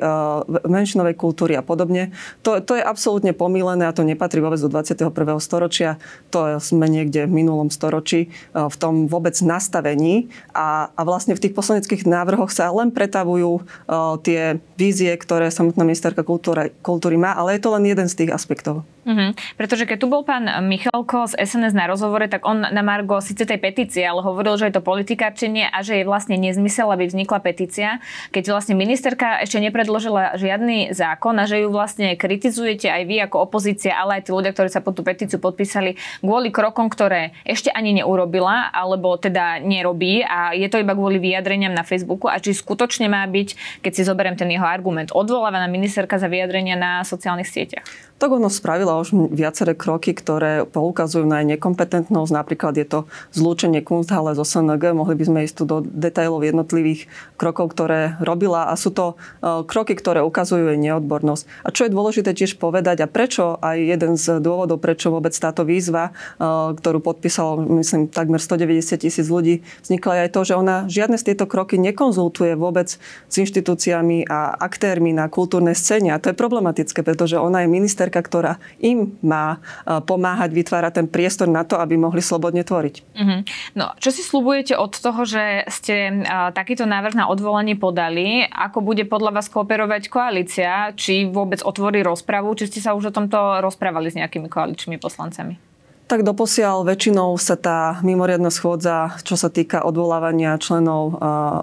menšinovej 0.64 0.79
kultúry 1.16 1.56
a 1.56 1.62
podobne. 1.64 2.12
To, 2.44 2.60
to 2.60 2.76
je 2.76 2.82
absolútne 2.84 3.32
pomílené 3.32 3.88
a 3.88 3.96
to 3.96 4.06
nepatrí 4.06 4.40
vôbec 4.40 4.60
do 4.60 4.68
21. 4.68 5.12
storočia. 5.40 5.96
To 6.30 6.60
sme 6.60 6.86
niekde 6.86 7.26
v 7.26 7.32
minulom 7.44 7.68
storočí 7.68 8.26
e, 8.26 8.28
v 8.54 8.76
tom 8.76 9.08
vôbec 9.08 9.34
nastavení 9.42 10.30
a, 10.52 10.92
a 10.94 11.00
vlastne 11.02 11.34
v 11.36 11.42
tých 11.42 11.56
poslaneckých 11.56 12.06
návrhoch 12.06 12.52
sa 12.52 12.70
len 12.70 12.92
pretavujú 12.92 13.62
uh, 13.62 14.16
tie 14.20 14.58
vízie, 14.76 15.12
ktoré 15.16 15.48
samotná 15.48 15.82
ministerka 15.86 16.22
kultúry, 16.22 16.74
kultúry 16.84 17.16
má, 17.16 17.32
ale 17.34 17.56
je 17.56 17.62
to 17.62 17.70
len 17.74 17.84
jeden 17.86 18.06
z 18.10 18.24
tých 18.24 18.30
aspektov. 18.34 18.82
Mm-hmm. 19.00 19.56
Pretože 19.56 19.88
keď 19.88 19.96
tu 19.96 20.06
bol 20.12 20.20
pán 20.20 20.44
Michalko 20.68 21.24
z 21.24 21.40
SNS 21.40 21.72
na 21.72 21.88
rozhovore, 21.88 22.28
tak 22.28 22.44
on 22.44 22.60
na 22.60 22.82
Margo 22.84 23.24
síce 23.24 23.48
tej 23.48 23.56
petície, 23.56 24.04
ale 24.04 24.20
hovoril, 24.20 24.60
že 24.60 24.68
je 24.68 24.76
to 24.76 24.84
politikárčenie 24.84 25.72
a 25.72 25.80
že 25.80 26.00
je 26.00 26.04
vlastne 26.04 26.36
nezmysel, 26.36 26.84
aby 26.92 27.08
vznikla 27.08 27.40
petícia, 27.40 28.04
keď 28.28 28.52
vlastne 28.52 28.76
ministerka 28.76 29.40
ešte 29.40 29.56
nepredložila 29.56 30.36
žiadny 30.36 30.92
zákon 30.92 31.32
a 31.40 31.48
že 31.48 31.64
ju 31.64 31.72
vlastne 31.72 32.12
kritizujete 32.12 32.92
aj 32.92 33.02
vy 33.08 33.16
ako 33.24 33.48
opozícia, 33.48 33.96
ale 33.96 34.20
aj 34.20 34.28
tí 34.28 34.30
ľudia, 34.36 34.52
ktorí 34.52 34.68
sa 34.68 34.84
pod 34.84 35.00
tú 35.00 35.02
petíciu 35.02 35.40
podpísali 35.40 35.96
kvôli 36.20 36.52
krokom, 36.52 36.92
ktoré 36.92 37.32
ešte 37.48 37.72
ani 37.72 38.04
neurobila, 38.04 38.68
alebo 38.68 39.16
teda 39.16 39.64
nerobí 39.64 40.20
a 40.20 40.52
je 40.52 40.68
to 40.68 40.76
iba 40.76 40.92
kvôli 40.92 41.16
vyjadreniam 41.16 41.72
na 41.72 41.88
Facebooku 41.88 42.28
a 42.28 42.36
či 42.36 42.52
skutočne 42.52 43.08
má 43.08 43.24
byť, 43.24 43.80
keď 43.80 43.92
si 43.96 44.02
zoberiem 44.04 44.36
ten 44.36 44.52
jeho 44.52 44.68
argument, 44.68 45.08
odvolávaná 45.16 45.66
ministerka 45.72 46.20
za 46.20 46.28
vyjadrenia 46.28 46.76
na 46.76 47.00
sociálnych 47.00 47.48
sieťach. 47.48 47.88
Tak 48.20 48.36
ono 48.36 48.52
spravila 48.52 48.89
už 49.00 49.32
viaceré 49.32 49.72
kroky, 49.72 50.12
ktoré 50.12 50.68
poukazujú 50.68 51.24
na 51.24 51.40
jej 51.40 51.56
nekompetentnosť. 51.56 52.30
Napríklad 52.30 52.76
je 52.76 52.86
to 52.86 52.98
zlúčenie 53.32 53.80
Kunsthalle 53.80 54.36
zo 54.36 54.44
SNG. 54.44 54.92
Mohli 54.92 55.16
by 55.16 55.24
sme 55.24 55.38
ísť 55.48 55.54
tu 55.56 55.64
do 55.64 55.80
detailov 55.80 56.44
jednotlivých 56.44 57.08
krokov, 57.40 57.72
ktoré 57.72 58.20
robila. 58.20 58.68
A 58.68 58.76
sú 58.76 58.92
to 58.92 59.16
uh, 59.16 59.64
kroky, 59.64 59.96
ktoré 59.96 60.20
ukazujú 60.20 60.68
jej 60.68 60.78
neodbornosť. 60.78 61.42
A 61.64 61.72
čo 61.72 61.88
je 61.88 61.94
dôležité 61.96 62.36
tiež 62.36 62.60
povedať 62.60 63.00
a 63.00 63.08
prečo 63.08 63.56
aj 63.64 63.80
jeden 63.80 64.12
z 64.20 64.44
dôvodov, 64.44 64.84
prečo 64.84 65.08
vôbec 65.08 65.32
táto 65.32 65.64
výzva, 65.64 66.12
uh, 66.12 66.76
ktorú 66.76 67.00
podpísalo, 67.00 67.64
myslím, 67.80 68.12
takmer 68.12 68.44
190 68.44 69.00
tisíc 69.00 69.26
ľudí, 69.32 69.64
vznikla 69.80 70.28
aj 70.28 70.30
to, 70.36 70.40
že 70.44 70.54
ona 70.60 70.84
žiadne 70.92 71.16
z 71.16 71.32
tieto 71.32 71.48
kroky 71.48 71.80
nekonzultuje 71.80 72.52
vôbec 72.52 73.00
s 73.00 73.34
inštitúciami 73.34 74.28
a 74.28 74.52
aktérmi 74.60 75.16
na 75.16 75.32
kultúrnej 75.32 75.72
scéne. 75.72 76.12
A 76.12 76.20
to 76.20 76.28
je 76.28 76.36
problematické, 76.36 77.00
pretože 77.00 77.40
ona 77.40 77.64
je 77.64 77.72
minister 77.72 78.10
partnerka, 78.10 78.26
ktorá 78.26 78.52
im 78.80 79.16
má 79.20 79.56
e, 79.56 80.00
pomáhať 80.00 80.50
vytvárať 80.56 80.92
ten 81.00 81.06
priestor 81.06 81.46
na 81.46 81.62
to, 81.62 81.76
aby 81.76 82.00
mohli 82.00 82.24
slobodne 82.24 82.64
tvoriť. 82.64 82.96
Uh-huh. 83.14 83.40
No, 83.76 83.92
čo 84.00 84.10
si 84.10 84.24
slubujete 84.24 84.74
od 84.74 84.92
toho, 84.96 85.22
že 85.28 85.68
ste 85.68 86.24
uh, 86.24 86.50
takýto 86.50 86.88
návrh 86.88 87.14
na 87.14 87.28
odvolanie 87.28 87.76
podali? 87.76 88.44
Ako 88.48 88.80
bude 88.80 89.04
podľa 89.06 89.40
vás 89.40 89.46
kooperovať 89.52 90.08
koalícia? 90.08 90.92
Či 90.96 91.28
vôbec 91.28 91.60
otvorí 91.62 92.00
rozpravu? 92.00 92.56
Či 92.56 92.72
ste 92.72 92.80
sa 92.80 92.96
už 92.96 93.12
o 93.12 93.16
tomto 93.16 93.60
rozprávali 93.60 94.10
s 94.10 94.18
nejakými 94.18 94.48
koaličnými 94.48 94.98
poslancami? 94.98 95.69
Tak 96.10 96.26
doposiaľ 96.26 96.82
väčšinou 96.90 97.38
sa 97.38 97.54
tá 97.54 98.02
mimoriadna 98.02 98.50
schôdza, 98.50 99.14
čo 99.22 99.38
sa 99.38 99.46
týka 99.46 99.86
odvolávania 99.86 100.58
členov 100.58 101.14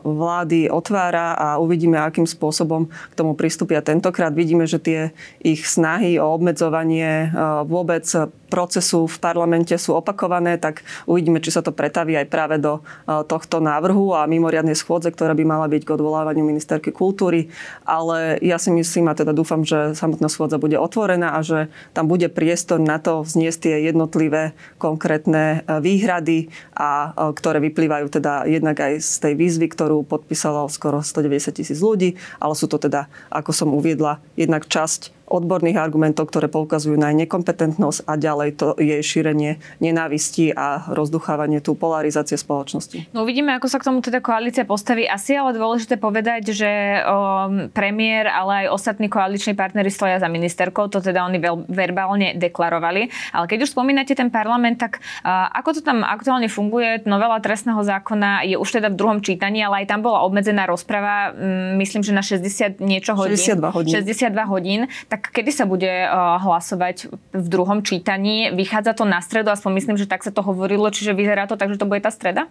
vlády, 0.07 0.71
otvára 0.71 1.35
a 1.35 1.59
uvidíme, 1.59 1.99
akým 1.99 2.23
spôsobom 2.23 2.87
k 2.87 3.13
tomu 3.19 3.35
pristúpia 3.35 3.83
tentokrát. 3.83 4.31
Vidíme, 4.31 4.63
že 4.63 4.79
tie 4.79 5.11
ich 5.43 5.67
snahy 5.67 6.15
o 6.15 6.31
obmedzovanie 6.31 7.27
vôbec 7.67 8.07
procesu 8.47 9.11
v 9.11 9.17
parlamente 9.19 9.75
sú 9.75 9.91
opakované, 9.99 10.55
tak 10.55 10.87
uvidíme, 11.03 11.43
či 11.43 11.51
sa 11.51 11.59
to 11.59 11.75
pretaví 11.75 12.15
aj 12.15 12.31
práve 12.31 12.55
do 12.55 12.79
tohto 13.03 13.59
návrhu 13.59 14.15
a 14.15 14.23
mimoriadnej 14.23 14.79
schôdze, 14.79 15.11
ktorá 15.11 15.35
by 15.35 15.43
mala 15.43 15.67
byť 15.67 15.83
k 15.83 15.91
odvolávaniu 15.99 16.47
ministerky 16.47 16.95
kultúry. 16.95 17.51
Ale 17.83 18.39
ja 18.39 18.55
si 18.55 18.71
myslím 18.71 19.11
a 19.11 19.17
teda 19.19 19.35
dúfam, 19.35 19.67
že 19.67 19.91
samotná 19.91 20.31
schôdza 20.31 20.55
bude 20.55 20.79
otvorená 20.79 21.35
a 21.35 21.43
že 21.43 21.67
tam 21.91 22.07
bude 22.07 22.31
priestor 22.31 22.79
na 22.79 23.03
to 23.03 23.27
vzniesť 23.27 23.59
tie 23.67 23.75
jednotlivé 23.91 24.36
jednotlivé 24.37 24.53
konkrétne 24.77 25.43
e, 25.65 25.81
výhrady, 25.81 26.39
a, 26.77 27.11
e, 27.11 27.33
ktoré 27.33 27.57
vyplývajú 27.61 28.07
teda 28.13 28.45
jednak 28.45 28.77
aj 28.77 28.93
z 29.01 29.13
tej 29.25 29.33
výzvy, 29.33 29.67
ktorú 29.73 30.05
podpísalo 30.05 30.69
skoro 30.69 31.01
190 31.01 31.57
tisíc 31.57 31.79
ľudí, 31.81 32.13
ale 32.37 32.53
sú 32.53 32.69
to 32.69 32.77
teda, 32.77 33.09
ako 33.33 33.51
som 33.51 33.73
uviedla, 33.73 34.21
jednak 34.37 34.69
časť 34.69 35.16
odborných 35.27 35.77
argumentov, 35.77 36.31
ktoré 36.31 36.47
poukazujú 36.47 36.95
na 36.95 37.11
nekompetentnosť 37.11 38.07
a 38.07 38.13
ďalej 38.15 38.49
to 38.55 38.67
je 38.79 39.03
šírenie 39.03 39.59
nenávisti 39.83 40.55
a 40.55 40.87
rozduchávanie 40.91 41.59
tú 41.59 41.75
polarizácie 41.75 42.39
spoločnosti. 42.39 43.11
No 43.11 43.27
uvidíme, 43.27 43.53
ako 43.59 43.67
sa 43.67 43.77
k 43.77 43.87
tomu 43.91 43.99
teda 43.99 44.23
koalícia 44.23 44.63
postaví. 44.63 45.03
Asi 45.05 45.35
ale 45.35 45.53
dôležité 45.53 45.99
povedať, 45.99 46.55
že 46.55 46.71
o, 47.03 47.69
premiér, 47.75 48.31
ale 48.31 48.65
aj 48.65 48.73
ostatní 48.73 49.11
koaliční 49.11 49.53
partnery 49.53 49.91
stoja 49.91 50.17
za 50.17 50.31
ministerkou, 50.31 50.87
to 50.87 51.03
teda 51.03 51.27
oni 51.27 51.37
veľ, 51.43 51.67
verbálne 51.67 52.39
deklarovali. 52.39 53.11
Ale 53.35 53.45
keď 53.45 53.67
už 53.67 53.75
spomínate 53.75 54.15
ten 54.15 54.31
parlament, 54.31 54.79
tak 54.79 55.03
a, 55.27 55.51
ako 55.59 55.79
to 55.79 55.81
tam 55.83 56.07
aktuálne 56.07 56.47
funguje? 56.47 57.03
Novela 57.03 57.43
trestného 57.43 57.83
zákona 57.83 58.47
je 58.47 58.55
už 58.55 58.79
teda 58.79 58.87
v 58.91 58.95
druhom 58.95 59.19
čítaní, 59.19 59.59
ale 59.61 59.83
aj 59.83 59.91
tam 59.91 59.99
bola 60.01 60.23
obmedzená 60.23 60.63
rozprava, 60.65 61.35
myslím, 61.75 62.01
že 62.01 62.15
na 62.15 62.23
60 62.23 62.79
niečo 62.79 63.11
hodín. 63.13 63.35
62 63.35 63.75
hodín. 63.75 63.91
62 63.91 64.43
hodín. 64.47 64.81
Tak 65.11 65.16
tak 65.17 65.33
kedy 65.33 65.49
sa 65.49 65.65
bude 65.65 65.89
uh, 65.89 66.37
hlasovať 66.37 67.09
v 67.33 67.47
druhom 67.49 67.81
čítaní? 67.81 68.53
Vychádza 68.53 68.93
to 68.93 69.01
na 69.01 69.17
stredu, 69.17 69.49
aspoň 69.49 69.71
myslím, 69.81 69.97
že 69.97 70.05
tak 70.05 70.21
sa 70.21 70.29
to 70.29 70.45
hovorilo, 70.45 70.85
čiže 70.93 71.17
vyzerá 71.17 71.49
to 71.49 71.57
tak, 71.57 71.73
že 71.73 71.81
to 71.81 71.89
bude 71.89 72.05
tá 72.05 72.13
streda? 72.13 72.45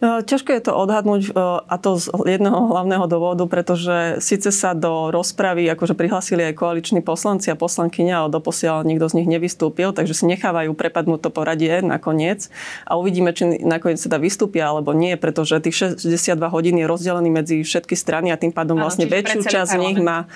No, 0.00 0.24
ťažko 0.24 0.56
je 0.56 0.62
to 0.64 0.72
odhadnúť 0.72 1.22
e, 1.28 1.32
a 1.44 1.76
to 1.76 2.00
z 2.00 2.08
jedného 2.24 2.72
hlavného 2.72 3.04
dôvodu, 3.04 3.44
pretože 3.44 4.24
síce 4.24 4.48
sa 4.48 4.72
do 4.72 5.12
rozpravy 5.12 5.68
akože 5.76 5.92
prihlasili 5.92 6.48
aj 6.48 6.56
koaliční 6.56 7.04
poslanci 7.04 7.52
a 7.52 7.56
poslankyňa, 7.60 8.24
ale 8.24 8.28
doposiaľ 8.32 8.88
nikto 8.88 9.12
z 9.12 9.20
nich 9.20 9.28
nevystúpil, 9.28 9.92
takže 9.92 10.16
si 10.16 10.24
nechávajú 10.24 10.72
prepadnúť 10.72 11.20
to 11.20 11.30
poradie 11.30 11.84
nakoniec. 11.84 12.48
A 12.88 12.96
uvidíme, 12.96 13.36
či 13.36 13.60
nakoniec 13.60 14.00
teda 14.00 14.16
vystúpia 14.16 14.72
alebo 14.72 14.96
nie, 14.96 15.20
pretože 15.20 15.60
tých 15.60 16.00
62 16.00 16.40
hodín 16.48 16.80
je 16.80 16.88
rozdelený 16.88 17.28
medzi 17.28 17.56
všetky 17.60 17.92
strany 17.92 18.32
a 18.32 18.40
tým 18.40 18.56
pádom 18.56 18.80
vlastne 18.80 19.04
väčšiu 19.04 19.44
časť 19.44 19.76
z 19.76 19.80
nich 19.84 20.00
má 20.00 20.24
e, 20.24 20.26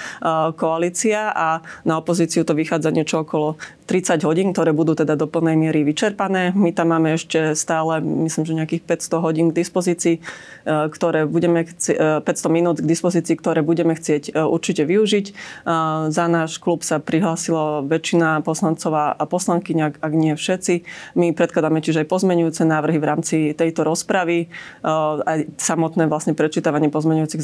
koalícia 0.60 1.32
a 1.32 1.64
na 1.88 1.96
opozíciu 1.96 2.44
to 2.44 2.52
vychádza 2.52 2.92
niečo 2.92 3.24
okolo 3.24 3.56
30 3.84 4.24
hodín, 4.24 4.56
ktoré 4.56 4.72
budú 4.72 4.96
teda 4.96 5.12
do 5.12 5.28
plnej 5.28 5.60
miery 5.60 5.84
vyčerpané. 5.84 6.56
My 6.56 6.72
tam 6.72 6.96
máme 6.96 7.20
ešte 7.20 7.52
stále, 7.52 8.00
myslím, 8.00 8.44
že 8.48 8.56
nejakých 8.56 8.82
500 9.12 9.20
hodín 9.20 9.46
k 9.52 9.60
dispozícii, 9.60 10.16
e, 10.18 10.20
ktoré 10.88 11.28
budeme 11.28 11.68
chci- 11.68 11.96
500 12.24 12.24
e, 12.24 12.52
minút 12.52 12.76
k 12.80 12.88
dispozícii, 12.88 13.36
ktoré 13.36 13.60
budeme 13.60 13.92
chcieť 13.92 14.32
e, 14.32 14.40
určite 14.40 14.88
využiť. 14.88 15.26
Za 16.08 16.26
náš 16.28 16.56
klub 16.60 16.80
sa 16.80 17.00
prihlásilo 17.00 17.84
väčšina 17.84 18.40
poslancov 18.40 18.92
a 18.94 19.24
poslankyň, 19.24 20.00
ak 20.00 20.12
nie 20.12 20.32
všetci. 20.32 20.84
My 21.16 21.36
predkladáme 21.36 21.84
tiež 21.84 22.04
aj 22.04 22.08
pozmenujúce 22.08 22.64
návrhy 22.64 22.96
v 22.96 23.06
rámci 23.08 23.36
tejto 23.52 23.84
rozpravy. 23.84 24.48
Aj 24.84 25.38
samotné 25.56 26.08
vlastne 26.08 26.32
prečítavanie 26.36 26.88
pozmenujúcich 26.88 27.42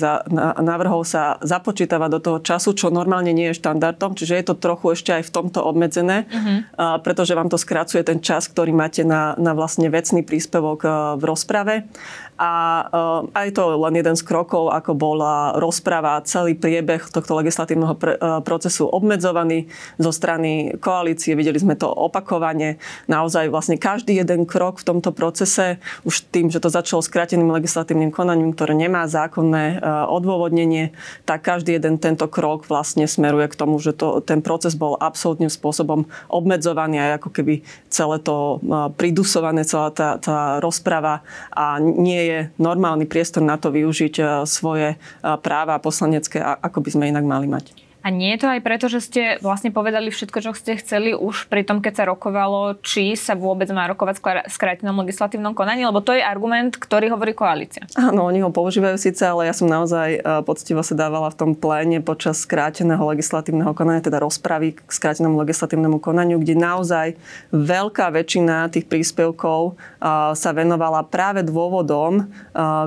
návrhov 0.61 1.05
sa 1.05 1.37
započítava 1.43 2.09
do 2.13 2.23
toho 2.23 2.39
času, 2.41 2.77
čo 2.77 2.93
normálne 2.93 3.33
nie 3.33 3.53
je 3.53 3.59
štandardom, 3.61 4.17
čiže 4.17 4.37
je 4.37 4.45
to 4.47 4.55
trochu 4.57 4.87
ešte 4.97 5.11
aj 5.21 5.23
v 5.27 5.35
tomto 5.35 5.61
obmedzené, 5.65 6.30
uh-huh. 6.31 7.03
pretože 7.03 7.35
vám 7.35 7.51
to 7.51 7.59
skracuje 7.59 8.01
ten 8.07 8.23
čas, 8.23 8.47
ktorý 8.47 8.71
máte 8.71 9.03
na, 9.03 9.35
na 9.37 9.53
vlastne 9.53 9.91
vecný 9.91 10.23
príspevok 10.23 10.87
v 11.19 11.23
rozprave. 11.27 11.91
A 12.41 12.53
uh, 12.89 13.21
aj 13.37 13.53
to 13.53 13.77
len 13.77 14.01
jeden 14.01 14.17
z 14.17 14.25
krokov, 14.25 14.73
ako 14.73 14.97
bola 14.97 15.61
rozpráva, 15.61 16.25
celý 16.25 16.57
priebeh 16.57 17.13
tohto 17.13 17.37
legislatívneho 17.37 17.93
uh, 17.93 18.41
procesu 18.41 18.89
obmedzovaný 18.89 19.69
zo 20.01 20.09
strany 20.09 20.73
koalície. 20.81 21.37
Videli 21.37 21.61
sme 21.61 21.77
to 21.77 21.93
opakovane. 21.93 22.81
Naozaj 23.13 23.53
vlastne 23.53 23.77
každý 23.77 24.17
jeden 24.17 24.49
krok 24.49 24.81
v 24.81 24.89
tomto 24.89 25.13
procese, 25.13 25.77
už 26.09 26.33
tým, 26.33 26.49
že 26.49 26.65
to 26.65 26.73
začalo 26.73 27.05
skráteným 27.05 27.53
legislatívnym 27.53 28.09
konaním, 28.09 28.57
ktoré 28.57 28.73
nemá 28.73 29.05
zákonné 29.05 29.77
uh, 29.77 30.09
odôvodnenie, 30.09 30.97
tak 31.29 31.45
každý 31.45 31.77
jeden 31.77 32.01
tento 32.01 32.25
krok 32.25 32.65
vlastne 32.65 33.05
smeruje 33.05 33.53
k 33.53 33.59
tomu, 33.61 33.77
že 33.77 33.93
to, 33.93 34.25
ten 34.25 34.41
proces 34.41 34.73
bol 34.81 34.97
absolútnym 34.97 35.53
spôsobom 35.53 36.09
obmedzovaný 36.33 36.97
a 37.05 37.21
ako 37.21 37.29
keby 37.37 37.61
celé 37.93 38.17
to 38.25 38.63
pridusované, 38.97 39.67
celá 39.69 39.93
tá, 39.93 40.17
tá 40.17 40.57
rozpráva 40.65 41.21
a 41.53 41.77
nie 41.77 42.17
je 42.17 42.30
normálny 42.59 43.07
priestor 43.07 43.43
na 43.43 43.57
to 43.57 43.73
využiť 43.73 44.15
e, 44.21 44.25
svoje 44.47 44.95
e, 44.95 44.97
práva 45.23 45.79
poslanecké, 45.83 46.41
ako 46.41 46.79
by 46.85 46.91
sme 46.91 47.11
inak 47.11 47.25
mali 47.27 47.47
mať. 47.51 47.90
A 48.01 48.09
nie 48.09 48.33
je 48.37 48.45
to 48.45 48.49
aj 48.49 48.61
preto, 48.65 48.87
že 48.89 49.01
ste 49.05 49.23
vlastne 49.45 49.69
povedali 49.69 50.09
všetko, 50.09 50.39
čo 50.41 50.53
ste 50.57 50.81
chceli 50.81 51.13
už 51.13 51.53
pri 51.53 51.69
tom, 51.69 51.85
keď 51.85 51.93
sa 52.01 52.05
rokovalo, 52.09 52.81
či 52.81 53.13
sa 53.13 53.37
vôbec 53.37 53.69
má 53.77 53.85
rokovať 53.93 54.49
v 54.49 54.53
skrátenom 54.53 55.05
legislatívnom 55.05 55.53
konaní, 55.53 55.85
lebo 55.85 56.01
to 56.01 56.17
je 56.17 56.25
argument, 56.25 56.81
ktorý 56.81 57.13
hovorí 57.13 57.37
koalícia. 57.37 57.85
Áno, 58.01 58.25
oni 58.25 58.41
ho 58.41 58.49
používajú 58.49 58.97
síce, 58.97 59.21
ale 59.25 59.53
ja 59.53 59.55
som 59.55 59.69
naozaj 59.69 60.09
e, 60.17 60.21
poctivo 60.49 60.81
sa 60.81 60.97
dávala 60.97 61.29
v 61.29 61.37
tom 61.37 61.51
pléne 61.53 62.01
počas 62.01 62.41
skráteného 62.45 63.05
legislatívneho 63.05 63.77
konania, 63.77 64.01
teda 64.01 64.25
rozpravy 64.25 64.81
k 64.81 64.89
skrátenému 64.89 65.37
legislatívnemu 65.45 66.01
konaniu, 66.01 66.41
kde 66.41 66.57
naozaj 66.57 67.21
veľká 67.53 68.09
väčšina 68.17 68.73
tých 68.73 68.89
príspevkov 68.89 69.61
e, 69.71 70.03
sa 70.33 70.51
venovala 70.57 71.05
práve 71.05 71.45
dôvodom, 71.45 72.25
e, 72.25 72.25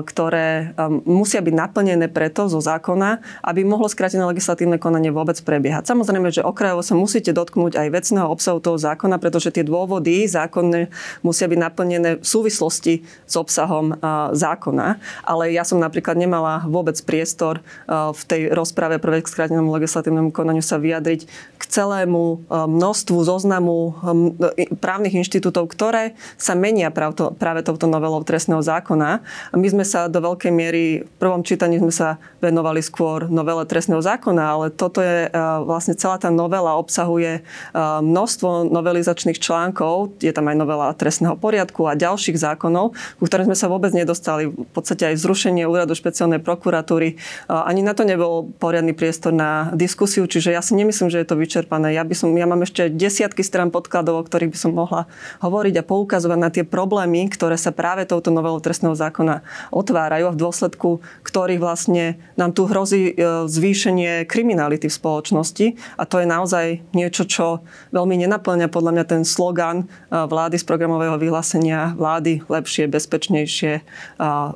ktoré 0.04 0.74
musia 1.04 1.40
byť 1.40 1.54
naplnené 1.54 2.06
preto 2.10 2.46
zo 2.50 2.58
zákona, 2.58 3.22
aby 3.44 3.62
mohlo 3.62 3.86
skrátené 3.86 4.24
legislatívne 4.26 4.76
konanie 4.80 5.03
konanie 5.04 5.12
vôbec 5.12 5.36
prebiehať. 5.44 5.84
Samozrejme, 5.92 6.32
že 6.32 6.40
okrajovo 6.40 6.80
sa 6.80 6.96
musíte 6.96 7.36
dotknúť 7.36 7.76
aj 7.76 7.88
vecného 7.92 8.24
obsahu 8.24 8.56
toho 8.64 8.80
zákona, 8.80 9.20
pretože 9.20 9.52
tie 9.52 9.60
dôvody 9.60 10.24
zákonné 10.24 10.88
musia 11.20 11.44
byť 11.44 11.58
naplnené 11.60 12.10
v 12.20 12.24
súvislosti 12.24 13.04
s 13.04 13.34
obsahom 13.36 14.00
zákona. 14.32 14.96
Ale 15.28 15.52
ja 15.52 15.68
som 15.68 15.76
napríklad 15.76 16.16
nemala 16.16 16.64
vôbec 16.64 16.96
priestor 17.04 17.60
v 17.88 18.22
tej 18.24 18.48
rozprave 18.56 18.96
prvé 18.96 19.20
k 19.20 19.28
skrátenému 19.28 19.68
legislatívnemu 19.76 20.32
konaniu 20.32 20.64
sa 20.64 20.80
vyjadriť 20.80 21.28
k 21.60 21.62
celému 21.68 22.48
množstvu 22.48 23.18
zoznamu 23.20 23.92
právnych 24.80 25.20
inštitútov, 25.20 25.68
ktoré 25.68 26.16
sa 26.40 26.56
menia 26.56 26.88
práve 27.36 27.60
touto 27.60 27.84
novelou 27.84 28.24
trestného 28.24 28.64
zákona. 28.64 29.20
My 29.52 29.68
sme 29.68 29.84
sa 29.84 30.08
do 30.08 30.22
veľkej 30.22 30.52
miery, 30.54 31.04
v 31.04 31.16
prvom 31.20 31.44
čítaní 31.44 31.76
sme 31.82 31.92
sa 31.92 32.16
venovali 32.40 32.80
skôr 32.80 33.26
novele 33.26 33.66
trestného 33.66 34.00
zákona, 34.00 34.42
ale 34.44 34.66
to 34.70 34.86
toto 34.94 35.02
je 35.02 35.26
e, 35.26 35.30
vlastne 35.66 35.98
celá 35.98 36.22
tá 36.22 36.30
novela 36.30 36.78
obsahuje 36.78 37.42
e, 37.42 37.80
množstvo 37.98 38.70
novelizačných 38.70 39.42
článkov, 39.42 40.22
je 40.22 40.30
tam 40.30 40.46
aj 40.46 40.54
novela 40.54 40.94
trestného 40.94 41.34
poriadku 41.34 41.90
a 41.90 41.98
ďalších 41.98 42.38
zákonov, 42.38 42.94
ku 43.18 43.24
ktorým 43.26 43.50
sme 43.50 43.58
sa 43.58 43.66
vôbec 43.66 43.90
nedostali. 43.90 44.54
V 44.54 44.70
podstate 44.70 45.10
aj 45.10 45.18
zrušenie 45.18 45.66
úradu 45.66 45.98
špeciálnej 45.98 46.38
prokuratúry. 46.38 47.08
E, 47.10 47.50
ani 47.50 47.82
na 47.82 47.98
to 47.98 48.06
nebol 48.06 48.46
poriadny 48.62 48.94
priestor 48.94 49.34
na 49.34 49.74
diskusiu, 49.74 50.30
čiže 50.30 50.54
ja 50.54 50.62
si 50.62 50.78
nemyslím, 50.78 51.10
že 51.10 51.18
je 51.18 51.26
to 51.26 51.34
vyčerpané. 51.34 51.90
Ja, 51.98 52.06
by 52.06 52.14
som, 52.14 52.30
ja 52.30 52.46
mám 52.46 52.62
ešte 52.62 52.86
desiatky 52.86 53.42
stran 53.42 53.74
podkladov, 53.74 54.22
o 54.22 54.22
ktorých 54.22 54.54
by 54.54 54.58
som 54.62 54.78
mohla 54.78 55.10
hovoriť 55.42 55.74
a 55.82 55.82
poukazovať 55.82 56.38
na 56.38 56.54
tie 56.54 56.62
problémy, 56.62 57.26
ktoré 57.34 57.58
sa 57.58 57.74
práve 57.74 58.06
touto 58.06 58.30
novelou 58.30 58.62
trestného 58.62 58.94
zákona 58.94 59.42
otvárajú 59.74 60.30
a 60.30 60.34
v 60.34 60.38
dôsledku 60.38 61.02
ktorých 61.26 61.58
vlastne 61.58 62.20
nám 62.38 62.54
tu 62.54 62.68
hrozí 62.68 63.16
zvýšenie 63.48 64.28
kriminality 64.28 64.83
v 64.88 64.98
spoločnosti 64.98 65.66
a 66.00 66.02
to 66.08 66.18
je 66.18 66.26
naozaj 66.26 66.66
niečo, 66.96 67.28
čo 67.28 67.46
veľmi 67.92 68.16
nenaplňa 68.24 68.72
podľa 68.72 68.92
mňa 68.96 69.04
ten 69.04 69.22
slogan 69.22 69.86
vlády 70.10 70.56
z 70.56 70.64
programového 70.64 71.20
vyhlásenia 71.20 71.92
vlády 71.94 72.42
lepšie, 72.48 72.88
bezpečnejšie 72.88 73.84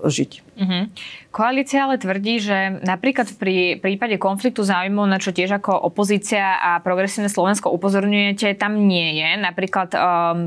žiť. 0.02 0.47
Mm-hmm. 0.58 0.82
Koalícia 1.30 1.86
ale 1.86 2.02
tvrdí, 2.02 2.42
že 2.42 2.82
napríklad 2.82 3.30
pri 3.38 3.78
prípade 3.78 4.18
konfliktu 4.18 4.66
záujmov, 4.66 5.06
na 5.06 5.22
čo 5.22 5.30
tiež 5.30 5.62
ako 5.62 5.70
opozícia 5.70 6.58
a 6.58 6.82
progresívne 6.82 7.30
Slovensko 7.30 7.70
upozorňujete, 7.70 8.58
tam 8.58 8.74
nie 8.90 9.22
je. 9.22 9.38
Napríklad 9.38 9.94
um, 9.94 10.00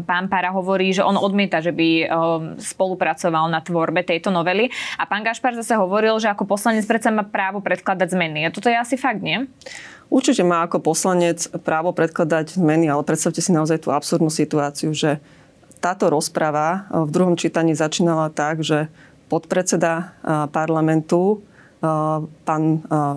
pán 0.04 0.28
Para 0.28 0.52
hovorí, 0.52 0.92
že 0.92 1.08
on 1.08 1.16
odmieta, 1.16 1.64
že 1.64 1.72
by 1.72 1.90
um, 1.90 2.08
spolupracoval 2.60 3.48
na 3.48 3.64
tvorbe 3.64 4.04
tejto 4.04 4.36
novely. 4.36 4.68
A 5.00 5.08
pán 5.08 5.24
Gašpar 5.24 5.56
zase 5.56 5.80
hovoril, 5.80 6.20
že 6.20 6.28
ako 6.28 6.44
poslanec 6.44 6.84
predsa 6.84 7.08
má 7.08 7.24
právo 7.24 7.64
predkladať 7.64 8.12
zmeny. 8.12 8.44
A 8.44 8.52
toto 8.52 8.68
je 8.68 8.76
asi 8.76 9.00
fakt, 9.00 9.24
nie? 9.24 9.48
Určite 10.12 10.44
má 10.44 10.68
ako 10.68 10.84
poslanec 10.84 11.48
právo 11.64 11.96
predkladať 11.96 12.60
zmeny, 12.60 12.92
ale 12.92 13.08
predstavte 13.08 13.40
si 13.40 13.56
naozaj 13.56 13.88
tú 13.88 13.96
absurdnú 13.96 14.28
situáciu, 14.28 14.92
že 14.92 15.24
táto 15.80 16.12
rozprava 16.12 16.92
v 16.92 17.10
druhom 17.10 17.40
čítaní 17.40 17.74
začínala 17.74 18.28
tak, 18.28 18.60
že 18.62 18.92
podpredseda 19.32 20.12
parlamentu, 20.52 21.40
pán 22.44 22.64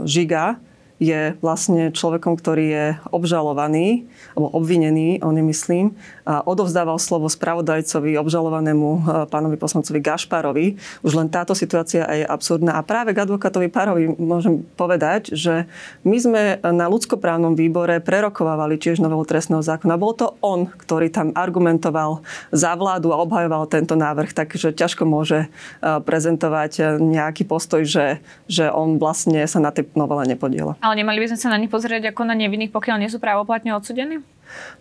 Žiga, 0.06 0.62
je 1.02 1.34
vlastne 1.42 1.90
človekom, 1.90 2.38
ktorý 2.38 2.64
je 2.70 2.86
obžalovaný, 3.10 4.06
alebo 4.38 4.54
obvinený, 4.54 5.18
on 5.26 5.34
nemyslím, 5.34 5.98
a 6.22 6.40
odovzdával 6.46 7.02
slovo 7.02 7.26
spravodajcovi, 7.26 8.14
obžalovanému 8.14 8.88
e, 8.88 9.00
pánovi 9.26 9.58
poslancovi 9.58 9.98
Gašparovi. 9.98 10.66
Už 11.02 11.12
len 11.18 11.28
táto 11.28 11.52
situácia 11.52 12.06
je 12.14 12.24
absurdná. 12.24 12.78
A 12.78 12.86
práve 12.86 13.10
k 13.12 13.26
advokátovi 13.26 13.68
Parovi 13.68 14.08
môžem 14.16 14.62
povedať, 14.78 15.34
že 15.34 15.66
my 16.06 16.16
sme 16.16 16.42
na 16.62 16.86
ľudskoprávnom 16.86 17.58
výbore 17.58 17.98
prerokovávali 17.98 18.78
tiež 18.78 19.02
novelu 19.02 19.26
trestného 19.26 19.60
zákona. 19.60 20.00
Bol 20.00 20.14
to 20.14 20.38
on, 20.40 20.70
ktorý 20.70 21.10
tam 21.10 21.34
argumentoval 21.34 22.22
za 22.54 22.72
vládu 22.78 23.10
a 23.10 23.20
obhajoval 23.20 23.66
tento 23.66 23.98
návrh, 23.98 24.30
takže 24.30 24.72
ťažko 24.72 25.04
môže 25.04 25.44
e, 25.44 25.48
prezentovať 25.82 27.02
nejaký 27.02 27.44
postoj, 27.44 27.82
že, 27.82 28.22
že 28.46 28.70
on 28.70 28.96
vlastne 28.96 29.42
sa 29.44 29.58
na 29.58 29.74
tej 29.74 29.90
novele 29.98 30.24
nepodiela. 30.30 30.78
Ale 30.84 31.00
nemali 31.00 31.16
by 31.24 31.32
sme 31.32 31.40
sa 31.40 31.48
na 31.48 31.56
nich 31.56 31.72
pozrieť 31.72 32.12
ako 32.12 32.28
na 32.28 32.36
nevinných, 32.36 32.68
pokiaľ 32.68 33.00
nie 33.00 33.08
sú 33.08 33.16
právoplatne 33.16 33.72
odsudení? 33.72 34.20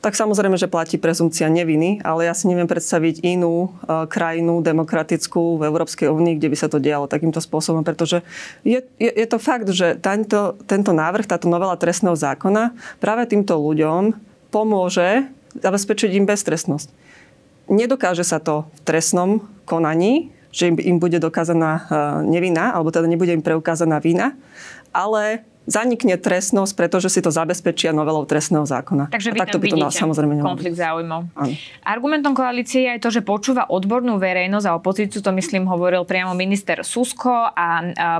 Tak 0.03 0.19
samozrejme, 0.19 0.59
že 0.59 0.67
platí 0.67 0.99
prezumcia 0.99 1.47
neviny, 1.47 2.03
ale 2.03 2.27
ja 2.27 2.35
si 2.35 2.51
neviem 2.51 2.67
predstaviť 2.67 3.23
inú 3.23 3.71
uh, 3.71 4.03
krajinu 4.11 4.59
demokratickú 4.59 5.63
v 5.63 5.71
Európskej 5.71 6.11
únii, 6.11 6.35
kde 6.35 6.51
by 6.51 6.57
sa 6.59 6.67
to 6.67 6.83
dialo 6.83 7.07
takýmto 7.07 7.39
spôsobom, 7.39 7.87
pretože 7.87 8.19
je, 8.67 8.83
je, 8.99 9.11
je 9.15 9.27
to 9.31 9.39
fakt, 9.39 9.71
že 9.71 9.95
tento, 10.03 10.59
tento 10.67 10.91
návrh, 10.91 11.23
táto 11.23 11.47
novela 11.47 11.79
trestného 11.79 12.19
zákona 12.19 12.75
práve 12.99 13.23
týmto 13.31 13.55
ľuďom 13.55 14.11
pomôže 14.51 15.31
zabezpečiť 15.55 16.19
im 16.19 16.27
beztrestnosť. 16.27 16.91
Nedokáže 17.71 18.27
sa 18.27 18.43
to 18.43 18.67
v 18.75 18.79
trestnom 18.83 19.47
konaní, 19.63 20.35
že 20.51 20.67
im, 20.67 20.75
im 20.83 20.97
bude 20.99 21.17
dokázaná 21.23 21.71
uh, 21.71 21.81
nevina, 22.27 22.75
alebo 22.75 22.91
teda 22.91 23.07
nebude 23.07 23.31
im 23.31 23.41
preukázaná 23.41 24.03
vina, 24.03 24.35
ale 24.91 25.47
zanikne 25.63 26.19
trestnosť, 26.19 26.73
pretože 26.75 27.07
si 27.07 27.19
to 27.23 27.31
zabezpečia 27.31 27.95
novelou 27.95 28.27
trestného 28.27 28.67
zákona. 28.67 29.07
Takže 29.11 29.31
vy 29.31 29.39
a 29.39 29.41
takto 29.47 29.59
by 29.59 29.69
to 29.71 29.87
samozrejme 29.89 30.43
konflikt 30.43 30.75
záujmov. 30.75 31.31
Áno. 31.33 31.53
Argumentom 31.87 32.35
koalície 32.35 32.87
je 32.87 32.89
aj 32.95 32.99
to, 32.99 33.09
že 33.09 33.21
počúva 33.23 33.67
odbornú 33.71 34.19
verejnosť 34.19 34.65
a 34.67 34.75
opozíciu, 34.75 35.23
to 35.23 35.31
myslím 35.31 35.67
hovoril 35.67 36.03
priamo 36.03 36.35
minister 36.35 36.83
Susko 36.83 37.31
a, 37.31 37.51
a 37.55 37.69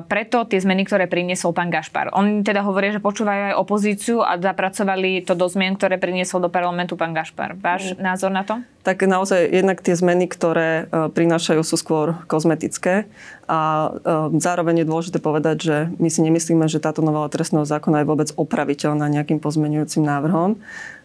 preto 0.04 0.48
tie 0.48 0.60
zmeny, 0.60 0.88
ktoré 0.88 1.12
priniesol 1.12 1.52
pán 1.52 1.68
Gašpar. 1.68 2.16
Oni 2.16 2.42
teda 2.42 2.64
hovoria, 2.64 2.96
že 2.96 3.04
počúvajú 3.04 3.54
aj 3.54 3.56
opozíciu 3.60 4.24
a 4.24 4.40
zapracovali 4.40 5.24
to 5.28 5.36
do 5.36 5.48
zmien, 5.52 5.76
ktoré 5.76 6.00
priniesol 6.00 6.40
do 6.40 6.50
parlamentu 6.50 6.96
pán 6.96 7.12
Gašpar. 7.12 7.60
Váš 7.60 7.96
mm. 7.96 8.00
názor 8.00 8.32
na 8.32 8.48
to? 8.48 8.64
Tak 8.84 9.08
naozaj 9.08 9.48
jednak 9.48 9.80
tie 9.80 9.96
zmeny, 9.96 10.28
ktoré 10.28 10.92
e, 10.92 11.08
prinášajú, 11.08 11.64
sú 11.64 11.80
skôr 11.80 12.20
kozmetické 12.28 13.08
a 13.48 13.88
e, 13.88 13.90
zároveň 14.44 14.84
je 14.84 14.90
dôležité 14.92 15.18
povedať, 15.24 15.58
že 15.64 15.78
my 16.04 16.12
si 16.12 16.20
nemyslíme, 16.20 16.68
že 16.68 16.84
táto 16.84 17.00
novela 17.00 17.32
trestného 17.32 17.64
zákona 17.64 18.04
je 18.04 18.10
vôbec 18.12 18.30
opraviteľná 18.36 19.08
nejakým 19.08 19.40
pozmenujúcim 19.40 20.04
návrhom. 20.04 20.60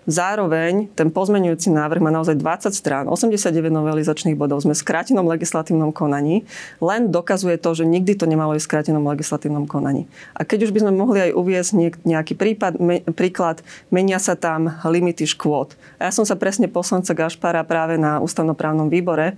Zároveň 0.08 0.88
ten 0.96 1.12
pozmenujúci 1.12 1.68
návrh 1.68 2.00
má 2.00 2.08
naozaj 2.08 2.40
20 2.40 2.72
strán, 2.72 3.04
89 3.12 3.68
novelizačných 3.68 4.40
bodov. 4.40 4.64
Sme 4.64 4.72
v 4.72 4.80
skrátenom 4.80 5.28
legislatívnom 5.28 5.92
konaní. 5.92 6.48
Len 6.80 7.12
dokazuje 7.12 7.60
to, 7.60 7.76
že 7.76 7.84
nikdy 7.84 8.16
to 8.16 8.24
nemalo 8.24 8.56
ísť 8.56 8.64
v 8.64 8.70
skrátenom 8.72 9.04
legislatívnom 9.04 9.68
konaní. 9.68 10.08
A 10.32 10.48
keď 10.48 10.64
už 10.64 10.72
by 10.72 10.88
sme 10.88 10.96
mohli 10.96 11.28
aj 11.28 11.36
uviezť 11.36 11.70
nejaký 12.08 12.40
prípad, 12.40 12.80
me, 12.80 13.04
príklad, 13.12 13.60
menia 13.92 14.16
sa 14.16 14.32
tam 14.32 14.80
limity 14.80 15.28
škôd. 15.28 15.76
A 16.00 16.08
ja 16.08 16.12
som 16.16 16.24
sa 16.24 16.40
presne 16.40 16.72
poslanca 16.72 17.12
Gašpara 17.12 17.60
práve 17.68 18.00
na 18.00 18.16
ústavnoprávnom 18.24 18.88
výbore 18.88 19.36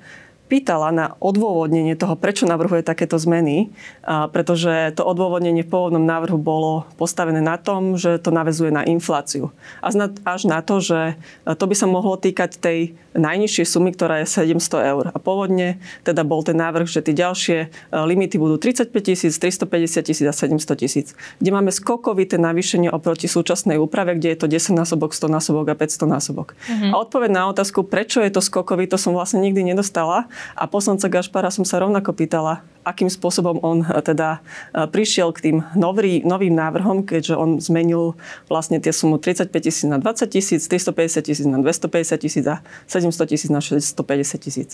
pýtala 0.50 0.90
na 0.90 1.14
odôvodnenie 1.23 1.95
toho, 1.95 2.19
prečo 2.19 2.42
navrhuje 2.42 2.83
takéto 2.83 3.14
zmeny, 3.14 3.71
pretože 4.35 4.90
to 4.99 5.07
odôvodnenie 5.07 5.62
v 5.62 5.71
pôvodnom 5.71 6.02
návrhu 6.02 6.35
bolo 6.42 6.90
postavené 6.99 7.38
na 7.38 7.54
tom, 7.54 7.95
že 7.95 8.19
to 8.19 8.35
navezuje 8.35 8.75
na 8.75 8.83
infláciu. 8.83 9.54
Až 9.78 10.42
na 10.50 10.59
to, 10.59 10.83
že 10.83 11.14
to 11.47 11.64
by 11.71 11.75
sa 11.78 11.87
mohlo 11.87 12.19
týkať 12.19 12.59
tej 12.59 12.99
najnižšej 13.14 13.67
sumy, 13.67 13.90
ktorá 13.90 14.23
je 14.23 14.31
700 14.31 14.90
eur. 14.95 15.05
A 15.11 15.19
pôvodne 15.19 15.83
teda 16.07 16.23
bol 16.23 16.47
ten 16.47 16.55
návrh, 16.55 16.87
že 16.87 17.02
tie 17.02 17.14
ďalšie 17.14 17.59
e, 17.64 17.69
limity 17.93 18.38
budú 18.38 18.57
35 18.57 18.95
tisíc, 19.02 19.35
350 19.38 20.07
tisíc 20.07 20.26
a 20.26 20.35
700 20.35 20.83
tisíc. 20.83 21.07
Kde 21.43 21.50
máme 21.50 21.75
skokovité 21.75 22.38
navýšenie 22.38 22.90
oproti 22.95 23.26
súčasnej 23.26 23.83
úprave, 23.83 24.14
kde 24.14 24.35
je 24.35 24.38
to 24.38 24.47
10 24.47 24.79
násobok, 24.79 25.11
100 25.11 25.26
násobok 25.26 25.67
a 25.71 25.75
500 25.75 26.07
násobok. 26.07 26.55
Mm-hmm. 26.55 26.90
A 26.93 26.95
odpoveď 27.02 27.31
na 27.35 27.43
otázku, 27.50 27.83
prečo 27.83 28.23
je 28.23 28.31
to 28.31 28.43
skokový, 28.43 28.87
to 28.87 29.00
som 29.00 29.14
vlastne 29.17 29.43
nikdy 29.43 29.67
nedostala. 29.67 30.31
A 30.55 30.71
poslanca 30.71 31.11
Gašpara 31.11 31.50
som 31.50 31.67
sa 31.67 31.83
rovnako 31.83 32.14
pýtala, 32.14 32.62
akým 32.85 33.13
spôsobom 33.13 33.61
on 33.61 33.85
eh, 33.85 34.01
teda 34.03 34.41
eh, 34.41 34.87
prišiel 34.89 35.33
k 35.37 35.39
tým 35.51 35.57
nový, 35.77 36.25
novým 36.25 36.55
návrhom, 36.57 37.05
keďže 37.05 37.35
on 37.37 37.61
zmenil 37.61 38.17
vlastne 38.49 38.81
tie 38.81 38.93
sumu 38.93 39.21
35 39.21 39.53
tisíc 39.61 39.87
na 39.87 40.01
20 40.01 40.27
tisíc, 40.31 40.63
350 40.67 41.21
tisíc 41.23 41.47
na 41.47 41.59
250 41.61 42.17
tisíc 42.21 42.45
a 42.47 42.65
700 42.89 43.31
tisíc 43.31 43.51
na 43.53 43.61
650 43.61 44.39
tisíc. 44.41 44.71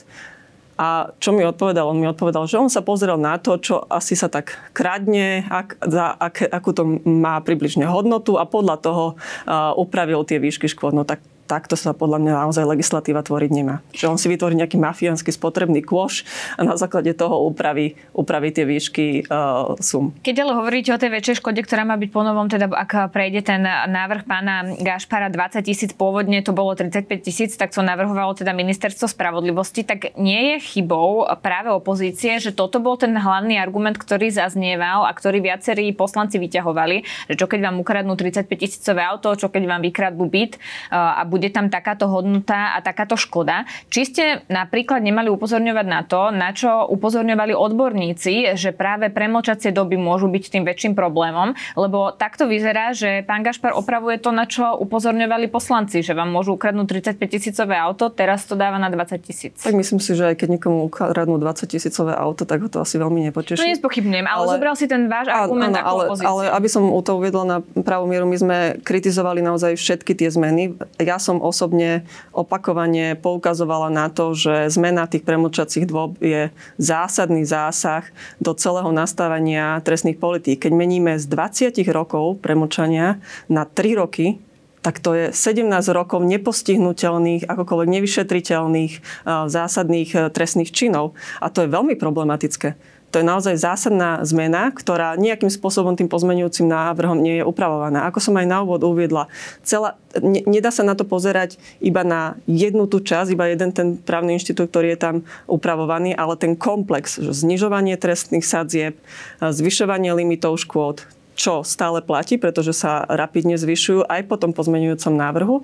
A 0.77 1.09
čo 1.17 1.33
mi 1.33 1.41
odpovedal? 1.41 1.89
On 1.89 1.97
mi 1.97 2.05
odpovedal, 2.05 2.45
že 2.45 2.61
on 2.61 2.69
sa 2.69 2.85
pozrel 2.85 3.17
na 3.17 3.41
to, 3.41 3.57
čo 3.57 3.81
asi 3.89 4.13
sa 4.13 4.29
tak 4.29 4.61
kradne, 4.77 5.49
ak, 5.49 5.81
za, 5.81 6.13
ak, 6.13 6.53
akú 6.53 6.77
to 6.77 7.01
má 7.01 7.41
približne 7.41 7.89
hodnotu 7.89 8.37
a 8.37 8.45
podľa 8.45 8.77
toho 8.85 9.05
uh, 9.17 9.73
upravil 9.73 10.21
tie 10.29 10.37
výšky 10.37 10.69
škôd. 10.69 10.93
No 10.93 11.09
tak 11.09 11.25
takto 11.47 11.79
sa 11.79 11.95
podľa 11.95 12.19
mňa 12.21 12.33
naozaj 12.45 12.65
legislatíva 12.67 13.23
tvoriť 13.23 13.51
nemá. 13.55 13.81
Že 13.95 14.07
on 14.11 14.19
si 14.19 14.27
vytvorí 14.27 14.59
nejaký 14.59 14.77
mafiánsky 14.77 15.31
spotrebný 15.31 15.87
kôš 15.87 16.27
a 16.59 16.67
na 16.67 16.75
základe 16.75 17.15
toho 17.15 17.47
upraví, 17.47 17.95
upraví 18.13 18.51
tie 18.51 18.67
výšky 18.67 19.31
uh, 19.31 19.79
sum. 19.79 20.13
Keď 20.27 20.37
ale 20.43 20.53
hovoríte 20.59 20.91
o 20.91 20.99
tej 20.99 21.15
väčšej 21.15 21.39
škode, 21.41 21.63
ktorá 21.63 21.87
má 21.87 21.95
byť 21.95 22.11
ponovom, 22.11 22.51
teda 22.51 22.67
ak 22.69 23.15
prejde 23.15 23.47
ten 23.47 23.63
návrh 23.67 24.27
pána 24.27 24.77
Gašpara 24.83 25.31
20 25.31 25.63
tisíc, 25.63 25.91
pôvodne 25.95 26.43
to 26.43 26.51
bolo 26.51 26.75
35 26.75 27.07
tisíc, 27.23 27.55
tak 27.55 27.71
to 27.71 27.81
navrhovalo 27.81 28.35
teda 28.35 28.51
ministerstvo 28.51 29.07
spravodlivosti, 29.07 29.87
tak 29.87 30.19
nie 30.19 30.57
je 30.57 30.77
chybou 30.77 31.25
práve 31.41 31.71
opozície, 31.71 32.43
že 32.43 32.51
toto 32.51 32.83
bol 32.83 32.99
ten 32.99 33.15
hlavný 33.15 33.57
argument, 33.61 33.95
ktorý 33.95 34.35
zaznieval 34.35 35.07
a 35.07 35.13
ktorý 35.15 35.39
viacerí 35.45 35.95
poslanci 35.95 36.43
vyťahovali, 36.43 37.31
že 37.31 37.35
čo 37.39 37.47
keď 37.47 37.71
vám 37.71 37.77
ukradnú 37.81 38.19
35 38.19 38.51
tisícové 38.59 39.07
auto, 39.07 39.31
čo 39.39 39.47
keď 39.53 39.63
vám 39.69 39.83
vykradnú 39.87 40.27
byt 40.27 40.59
uh, 40.59 41.21
a 41.21 41.23
bude 41.37 41.53
tam 41.53 41.69
takáto 41.69 42.09
hodnota 42.09 42.73
a 42.73 42.81
takáto 42.81 43.21
škoda. 43.21 43.69
Či 43.93 44.01
ste 44.09 44.25
napríklad 44.49 45.05
nemali 45.05 45.29
upozorňovať 45.29 45.87
na 45.87 46.01
to, 46.09 46.33
na 46.33 46.57
čo 46.57 46.89
upozorňovali 46.89 47.53
odborníci, 47.53 48.57
že 48.57 48.73
práve 48.73 49.13
premlčacie 49.13 49.77
doby 49.77 50.01
môžu 50.01 50.33
byť 50.33 50.45
tým 50.49 50.65
väčším 50.65 50.97
problémom, 50.97 51.53
lebo 51.77 52.17
takto 52.17 52.49
vyzerá, 52.49 52.97
že 52.97 53.21
pán 53.29 53.45
Gašpar 53.45 53.77
opravuje 53.77 54.17
to, 54.17 54.33
na 54.33 54.49
čo 54.49 54.81
upozorňovali 54.81 55.53
poslanci, 55.53 56.01
že 56.01 56.17
vám 56.17 56.33
môžu 56.33 56.57
ukradnúť 56.57 57.13
35 57.21 57.29
tisícové 57.29 57.77
auto, 57.77 58.09
teraz 58.09 58.49
to 58.49 58.57
dáva 58.57 58.81
na 58.81 58.89
20 58.89 59.21
tisíc. 59.21 59.61
Tak 59.61 59.77
myslím 59.77 60.01
si, 60.01 60.17
že 60.17 60.33
aj 60.33 60.41
keď 60.41 60.57
niekomu 60.57 60.89
ukradnú 60.89 61.37
20 61.37 61.69
tisícové 61.69 62.17
auto, 62.17 62.49
tak 62.49 62.65
ho 62.65 62.73
to 62.73 62.81
asi 62.81 62.97
veľmi 62.97 63.29
nepoteší. 63.29 63.61
No 63.61 63.69
nespochybňujem, 63.69 64.25
ale, 64.25 64.41
ale 64.41 64.53
zobral 64.57 64.75
si 64.81 64.89
ten 64.89 65.05
váš 65.13 65.29
argument 65.29 65.77
áno, 65.77 65.85
ale, 65.85 66.03
ale 66.25 66.43
aby 66.49 66.69
som 66.73 66.89
to 67.05 67.13
uviedla 67.21 67.45
na 67.45 67.59
pravú 67.85 68.09
mieru, 68.09 68.25
my 68.25 68.39
sme 68.41 68.57
kritizovali 68.81 69.45
naozaj 69.45 69.77
všetky 69.77 70.17
tie 70.17 70.33
zmeny. 70.33 70.79
Ja 70.97 71.21
som 71.27 71.43
osobne 71.43 72.07
opakovane 72.31 73.19
poukazovala 73.19 73.91
na 73.91 74.07
to, 74.07 74.31
že 74.39 74.71
zmena 74.71 75.11
tých 75.11 75.27
premlčacích 75.27 75.91
dôb 75.91 76.15
je 76.23 76.55
zásadný 76.79 77.43
zásah 77.43 78.07
do 78.39 78.55
celého 78.55 78.95
nastavenia 78.95 79.83
trestných 79.83 80.23
politík. 80.23 80.63
Keď 80.63 80.73
meníme 80.73 81.19
z 81.19 81.27
20 81.27 81.75
rokov 81.91 82.39
premlčania 82.39 83.19
na 83.51 83.67
3 83.67 83.99
roky, 83.99 84.39
tak 84.87 85.03
to 85.03 85.19
je 85.19 85.35
17 85.35 85.67
rokov 85.91 86.23
nepostihnutelných, 86.23 87.51
akokoľvek 87.51 87.89
nevyšetriteľných 87.91 89.27
zásadných 89.27 90.11
e, 90.15 90.19
trestných 90.31 90.71
činov. 90.71 91.19
A 91.43 91.51
to 91.51 91.67
je 91.67 91.75
veľmi 91.75 91.99
problematické. 91.99 92.79
To 93.11 93.19
je 93.19 93.27
naozaj 93.27 93.59
zásadná 93.59 94.23
zmena, 94.23 94.71
ktorá 94.71 95.19
nejakým 95.19 95.51
spôsobom 95.51 95.99
tým 95.99 96.07
pozmenujúcim 96.07 96.71
návrhom 96.71 97.19
nie 97.19 97.43
je 97.43 97.49
upravovaná. 97.49 98.07
Ako 98.07 98.23
som 98.23 98.39
aj 98.39 98.47
na 98.47 98.63
úvod 98.63 98.87
uviedla, 98.87 99.27
celá, 99.67 99.99
ne, 100.23 100.47
nedá 100.47 100.71
sa 100.71 100.87
na 100.87 100.95
to 100.95 101.03
pozerať 101.03 101.59
iba 101.83 102.07
na 102.07 102.39
jednu 102.47 102.87
tú 102.87 103.03
časť, 103.03 103.35
iba 103.35 103.51
jeden 103.51 103.75
ten 103.75 103.99
právny 103.99 104.39
inštitút, 104.39 104.71
ktorý 104.71 104.95
je 104.95 105.03
tam 105.03 105.17
upravovaný, 105.51 106.15
ale 106.15 106.39
ten 106.39 106.55
komplex, 106.55 107.19
že 107.19 107.35
znižovanie 107.35 107.99
trestných 107.99 108.47
sadzieb, 108.47 108.95
zvyšovanie 109.43 110.15
limitov 110.15 110.63
škôd, 110.63 111.07
čo 111.37 111.61
stále 111.63 112.01
platí, 112.01 112.41
pretože 112.41 112.73
sa 112.73 113.05
rapidne 113.05 113.61
zvyšujú 113.61 114.09
aj 114.09 114.25
po 114.27 114.41
tom 114.41 114.57
pozmenujúcom 114.57 115.13
návrhu 115.13 115.57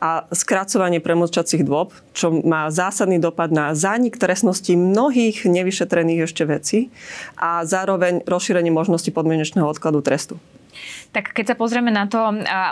a 0.00 0.24
skracovanie 0.32 1.04
premlčacích 1.04 1.62
dôb, 1.62 1.92
čo 2.16 2.32
má 2.32 2.72
zásadný 2.72 3.20
dopad 3.20 3.52
na 3.52 3.76
zánik 3.76 4.16
trestnosti 4.16 4.72
mnohých 4.72 5.44
nevyšetrených 5.44 6.24
ešte 6.24 6.42
vecí 6.48 6.78
a 7.36 7.62
zároveň 7.68 8.24
rozšírenie 8.24 8.72
možnosti 8.72 9.12
podmienečného 9.12 9.68
odkladu 9.68 10.00
trestu. 10.00 10.40
Tak 11.10 11.32
keď 11.32 11.54
sa 11.54 11.56
pozrieme 11.56 11.88
na 11.88 12.04
to, 12.04 12.20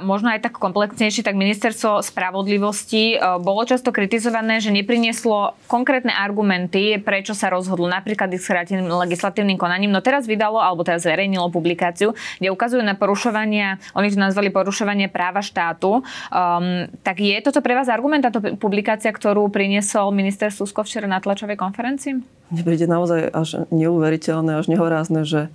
možno 0.04 0.28
aj 0.28 0.44
tak 0.44 0.60
komplexnejšie, 0.60 1.24
tak 1.24 1.40
ministerstvo 1.40 2.04
spravodlivosti 2.04 3.16
e, 3.16 3.40
bolo 3.40 3.64
často 3.64 3.90
kritizované, 3.90 4.60
že 4.60 4.68
neprinieslo 4.70 5.56
konkrétne 5.66 6.12
argumenty, 6.12 7.00
prečo 7.00 7.32
sa 7.32 7.48
rozhodlo 7.48 7.88
napríklad 7.88 8.28
s 8.36 8.46
legislatívnym 8.86 9.56
konaním. 9.56 9.90
No 9.90 10.04
teraz 10.04 10.28
vydalo, 10.28 10.60
alebo 10.60 10.84
teraz 10.84 11.08
zverejnilo 11.08 11.48
publikáciu, 11.48 12.12
kde 12.38 12.52
ukazujú 12.52 12.84
na 12.84 12.92
porušovania, 12.92 13.80
oni 13.96 14.12
to 14.12 14.20
nazvali 14.20 14.52
porušovanie 14.52 15.08
práva 15.08 15.40
štátu. 15.40 16.04
Um, 16.28 16.86
tak 17.00 17.24
je 17.24 17.40
toto 17.40 17.64
pre 17.64 17.72
vás 17.72 17.88
argument, 17.88 18.22
táto 18.22 18.44
publikácia, 18.60 19.08
ktorú 19.10 19.48
priniesol 19.48 20.12
minister 20.12 20.52
Susko 20.52 20.84
včera 20.84 21.08
na 21.08 21.24
tlačovej 21.24 21.56
konferencii? 21.56 22.20
Mne 22.52 22.62
príde 22.62 22.86
naozaj 22.86 23.32
až 23.32 23.66
neuveriteľné, 23.74 24.60
až 24.60 24.70
nehorázne, 24.70 25.26
že 25.26 25.50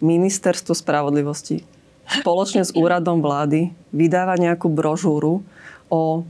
ministerstvo 0.00 0.74
spravodlivosti 0.74 1.64
spoločne 2.10 2.66
s 2.66 2.74
úradom 2.74 3.22
vlády 3.22 3.70
vydáva 3.94 4.34
nejakú 4.34 4.66
brožúru 4.66 5.46
o 5.86 6.26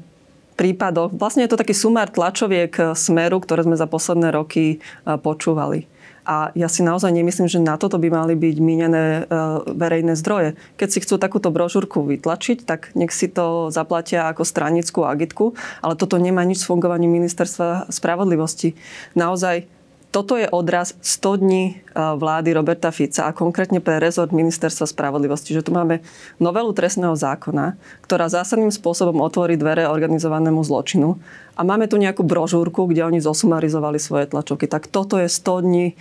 prípadoch. 0.60 1.16
Vlastne 1.16 1.48
je 1.48 1.50
to 1.56 1.60
taký 1.60 1.72
sumár 1.72 2.12
tlačoviek 2.12 2.92
smeru, 2.92 3.40
ktoré 3.40 3.64
sme 3.64 3.80
za 3.80 3.88
posledné 3.88 4.28
roky 4.28 4.84
počúvali. 5.24 5.88
A 6.28 6.52
ja 6.52 6.68
si 6.68 6.84
naozaj 6.84 7.16
nemyslím, 7.16 7.48
že 7.48 7.64
na 7.64 7.80
toto 7.80 7.96
by 7.96 8.12
mali 8.12 8.36
byť 8.36 8.56
mínené 8.60 9.24
verejné 9.72 10.20
zdroje. 10.20 10.60
Keď 10.76 10.88
si 10.92 11.00
chcú 11.00 11.16
takúto 11.16 11.48
brožúrku 11.48 12.04
vytlačiť, 12.04 12.68
tak 12.68 12.92
nech 12.92 13.08
si 13.08 13.32
to 13.32 13.72
zaplatia 13.72 14.28
ako 14.28 14.44
stranickú 14.44 15.08
agitku, 15.08 15.56
ale 15.80 15.96
toto 15.96 16.20
nemá 16.20 16.44
nič 16.44 16.60
s 16.60 16.68
fungovaním 16.68 17.16
ministerstva 17.16 17.88
spravodlivosti. 17.88 18.76
Naozaj 19.16 19.64
toto 20.10 20.34
je 20.34 20.50
odraz 20.50 20.98
100 20.98 21.42
dní 21.42 21.64
e, 21.70 21.74
vlády 21.94 22.50
Roberta 22.50 22.90
Fica 22.90 23.30
a 23.30 23.34
konkrétne 23.34 23.78
pre 23.78 24.02
rezort 24.02 24.34
ministerstva 24.34 24.90
spravodlivosti, 24.90 25.54
že 25.54 25.62
tu 25.62 25.70
máme 25.70 26.02
novelu 26.42 26.74
trestného 26.74 27.14
zákona, 27.14 27.78
ktorá 28.02 28.26
zásadným 28.26 28.74
spôsobom 28.74 29.22
otvorí 29.22 29.54
dvere 29.54 29.86
organizovanému 29.86 30.66
zločinu 30.66 31.14
a 31.54 31.62
máme 31.62 31.86
tu 31.86 31.94
nejakú 31.94 32.26
brožúrku, 32.26 32.90
kde 32.90 33.06
oni 33.06 33.22
zosumarizovali 33.22 34.02
svoje 34.02 34.26
tlačovky. 34.26 34.66
Tak 34.66 34.90
toto 34.90 35.14
je 35.14 35.30
100 35.30 35.66
dní 35.66 35.86
e, 35.90 35.94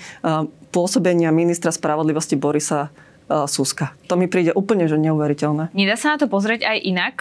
pôsobenia 0.73 1.29
ministra 1.29 1.69
spravodlivosti 1.69 2.33
Borisa 2.37 2.89
Suska. 3.29 3.93
To 4.09 4.17
mi 4.17 4.25
príde 4.25 4.57
úplne 4.57 4.89
že 4.89 4.97
neuveriteľné. 4.97 5.69
Nedá 5.77 5.93
sa 5.93 6.17
na 6.17 6.17
to 6.17 6.25
pozrieť 6.25 6.65
aj 6.65 6.77
inak. 6.81 7.15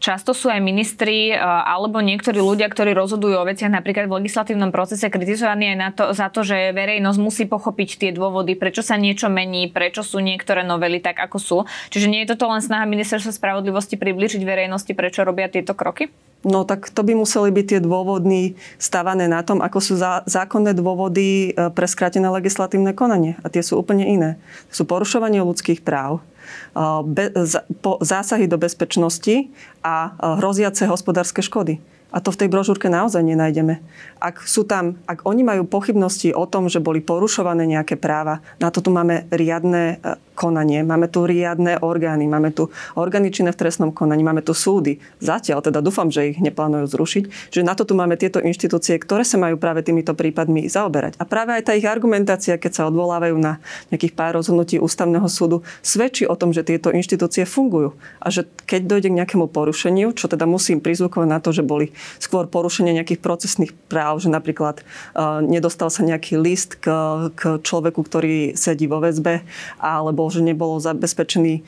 Často 0.00 0.32
sú 0.32 0.48
aj 0.48 0.64
ministri 0.64 1.28
alebo 1.36 2.00
niektorí 2.00 2.40
ľudia, 2.40 2.72
ktorí 2.72 2.96
rozhodujú 2.96 3.36
o 3.36 3.44
veciach 3.44 3.68
napríklad 3.68 4.08
v 4.08 4.24
legislatívnom 4.24 4.72
procese 4.72 5.12
kritizovaní 5.12 5.76
aj 5.76 5.78
na 5.78 5.90
to, 5.92 6.04
za 6.16 6.32
to, 6.32 6.40
že 6.40 6.72
verejnosť 6.72 7.18
musí 7.20 7.44
pochopiť 7.44 8.00
tie 8.00 8.10
dôvody, 8.16 8.56
prečo 8.56 8.80
sa 8.80 8.96
niečo 8.96 9.28
mení, 9.28 9.68
prečo 9.68 10.00
sú 10.00 10.24
niektoré 10.24 10.64
novely 10.64 11.04
tak, 11.04 11.20
ako 11.20 11.36
sú. 11.36 11.58
Čiže 11.92 12.08
nie 12.08 12.24
je 12.24 12.32
toto 12.32 12.48
len 12.48 12.64
snaha 12.64 12.88
ministerstva 12.88 13.36
spravodlivosti 13.36 14.00
približiť 14.00 14.40
verejnosti, 14.40 14.90
prečo 14.96 15.20
robia 15.20 15.52
tieto 15.52 15.76
kroky? 15.76 16.08
No 16.40 16.64
tak 16.64 16.88
to 16.88 17.04
by 17.04 17.12
museli 17.12 17.52
byť 17.52 17.66
tie 17.68 17.80
dôvody 17.84 18.56
stavané 18.80 19.28
na 19.28 19.44
tom, 19.44 19.60
ako 19.60 19.78
sú 19.84 20.00
zá, 20.00 20.24
zákonné 20.24 20.72
dôvody 20.72 21.52
e, 21.52 21.68
pre 21.68 21.84
skrátené 21.84 22.32
legislatívne 22.32 22.96
konanie. 22.96 23.36
A 23.44 23.52
tie 23.52 23.60
sú 23.60 23.76
úplne 23.76 24.08
iné. 24.08 24.40
Sú 24.72 24.88
porušovanie 24.88 25.44
ľudských 25.44 25.84
práv, 25.84 26.24
e, 26.50 27.32
po, 27.80 27.98
zásahy 28.00 28.46
do 28.46 28.58
bezpečnosti 28.58 29.50
a 29.84 29.94
e, 30.08 30.10
hroziace 30.38 30.86
hospodárske 30.86 31.42
škody. 31.42 31.78
A 32.10 32.18
to 32.18 32.34
v 32.34 32.42
tej 32.42 32.48
brožúrke 32.50 32.90
naozaj 32.90 33.22
nenájdeme. 33.22 33.78
Ak 34.18 34.42
sú 34.42 34.66
tam, 34.66 34.98
ak 35.06 35.22
oni 35.22 35.46
majú 35.46 35.62
pochybnosti 35.62 36.34
o 36.34 36.42
tom, 36.42 36.66
že 36.66 36.82
boli 36.82 36.98
porušované 36.98 37.70
nejaké 37.70 37.94
práva, 37.94 38.42
na 38.58 38.74
to 38.74 38.82
tu 38.82 38.90
máme 38.90 39.30
riadne 39.30 40.02
konanie, 40.40 40.80
máme 40.80 41.12
tu 41.12 41.28
riadne 41.28 41.76
orgány, 41.84 42.24
máme 42.24 42.56
tu 42.56 42.72
orgány 42.96 43.28
činné 43.28 43.52
v 43.52 43.60
trestnom 43.60 43.92
konaní, 43.92 44.24
máme 44.24 44.40
tu 44.40 44.56
súdy. 44.56 44.96
Zatiaľ 45.20 45.60
teda 45.60 45.84
dúfam, 45.84 46.08
že 46.08 46.32
ich 46.32 46.40
neplánujú 46.40 46.88
zrušiť, 46.88 47.52
že 47.52 47.60
na 47.60 47.76
to 47.76 47.84
tu 47.84 47.92
máme 47.92 48.16
tieto 48.16 48.40
inštitúcie, 48.40 48.96
ktoré 48.96 49.28
sa 49.28 49.36
majú 49.36 49.60
práve 49.60 49.84
týmito 49.84 50.16
prípadmi 50.16 50.64
zaoberať. 50.64 51.20
A 51.20 51.28
práve 51.28 51.52
aj 51.52 51.68
tá 51.68 51.72
ich 51.76 51.84
argumentácia, 51.84 52.56
keď 52.56 52.72
sa 52.72 52.82
odvolávajú 52.88 53.36
na 53.36 53.60
nejakých 53.92 54.16
pár 54.16 54.40
rozhodnutí 54.40 54.80
ústavného 54.80 55.28
súdu, 55.28 55.60
svedčí 55.84 56.24
o 56.24 56.32
tom, 56.32 56.56
že 56.56 56.64
tieto 56.64 56.88
inštitúcie 56.88 57.44
fungujú. 57.44 57.92
A 58.24 58.32
že 58.32 58.48
keď 58.64 58.88
dojde 58.88 59.08
k 59.12 59.18
nejakému 59.20 59.52
porušeniu, 59.52 60.16
čo 60.16 60.24
teda 60.24 60.48
musím 60.48 60.80
prizvukovať 60.80 61.28
na 61.28 61.42
to, 61.44 61.52
že 61.52 61.60
boli 61.60 61.92
skôr 62.16 62.48
porušenie 62.48 62.96
nejakých 62.96 63.20
procesných 63.20 63.76
práv, 63.92 64.24
že 64.24 64.32
napríklad 64.32 64.80
uh, 64.80 65.44
nedostal 65.44 65.92
sa 65.92 66.06
nejaký 66.06 66.40
list 66.40 66.80
k, 66.80 66.88
k 67.36 67.60
človeku, 67.60 68.00
ktorý 68.00 68.54
sedí 68.54 68.86
vo 68.86 69.02
väzbe, 69.02 69.42
alebo 69.82 70.29
že 70.30 70.40
nebolo 70.40 70.78
zabezpečený 70.78 71.54
e, 71.58 71.62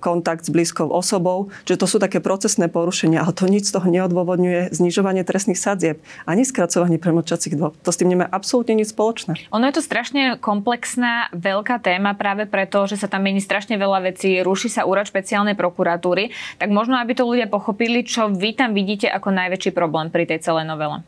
kontakt 0.00 0.44
s 0.44 0.50
blízkou 0.50 0.88
osobou. 0.88 1.52
Čiže 1.68 1.80
to 1.80 1.86
sú 1.86 1.96
také 2.00 2.18
procesné 2.18 2.66
porušenia, 2.66 3.22
ale 3.22 3.36
to 3.36 3.46
nič 3.46 3.68
z 3.68 3.76
toho 3.76 3.86
neodôvodňuje 3.86 4.72
znižovanie 4.72 5.22
trestných 5.22 5.60
sadzieb 5.60 6.00
ani 6.24 6.42
skracovanie 6.42 6.96
premlčacích 6.96 7.54
dôb. 7.54 7.76
To 7.84 7.90
s 7.92 8.00
tým 8.00 8.12
nemá 8.12 8.26
absolútne 8.28 8.74
nič 8.74 8.96
spoločné. 8.96 9.48
Ono 9.52 9.64
je 9.68 9.74
to 9.76 9.82
strašne 9.84 10.40
komplexná, 10.40 11.30
veľká 11.36 11.78
téma 11.84 12.16
práve 12.16 12.48
preto, 12.48 12.88
že 12.88 12.96
sa 12.96 13.06
tam 13.06 13.28
mení 13.28 13.44
strašne 13.44 13.76
veľa 13.76 14.12
vecí, 14.12 14.40
ruší 14.40 14.72
sa 14.72 14.88
úrad 14.88 15.06
špeciálnej 15.06 15.54
prokuratúry. 15.54 16.32
Tak 16.56 16.68
možno, 16.72 16.96
aby 16.96 17.12
to 17.12 17.28
ľudia 17.28 17.46
pochopili, 17.46 18.02
čo 18.02 18.32
vy 18.32 18.56
tam 18.56 18.72
vidíte 18.72 19.06
ako 19.12 19.30
najväčší 19.30 19.70
problém 19.76 20.08
pri 20.08 20.24
tej 20.24 20.40
celej 20.42 20.64
novele. 20.64 21.04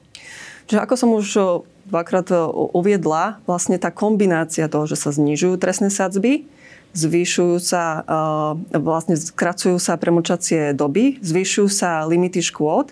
Čiže 0.70 0.86
ako 0.86 0.94
som 0.94 1.10
už 1.18 1.26
e, 1.34 1.42
dvakrát 1.90 2.30
e, 2.30 2.38
uviedla, 2.78 3.42
vlastne 3.42 3.74
tá 3.74 3.90
kombinácia 3.90 4.70
toho, 4.70 4.86
že 4.86 4.94
sa 4.94 5.10
znižujú 5.10 5.58
trestné 5.58 5.90
sadzby, 5.90 6.46
zvyšujú 6.92 7.56
sa, 7.62 8.02
e, 8.02 8.78
vlastne 8.78 9.14
skracujú 9.14 9.78
sa 9.78 9.94
premlčacie 9.94 10.74
doby, 10.74 11.22
zvyšujú 11.22 11.68
sa 11.70 12.02
limity 12.06 12.42
škôd 12.42 12.90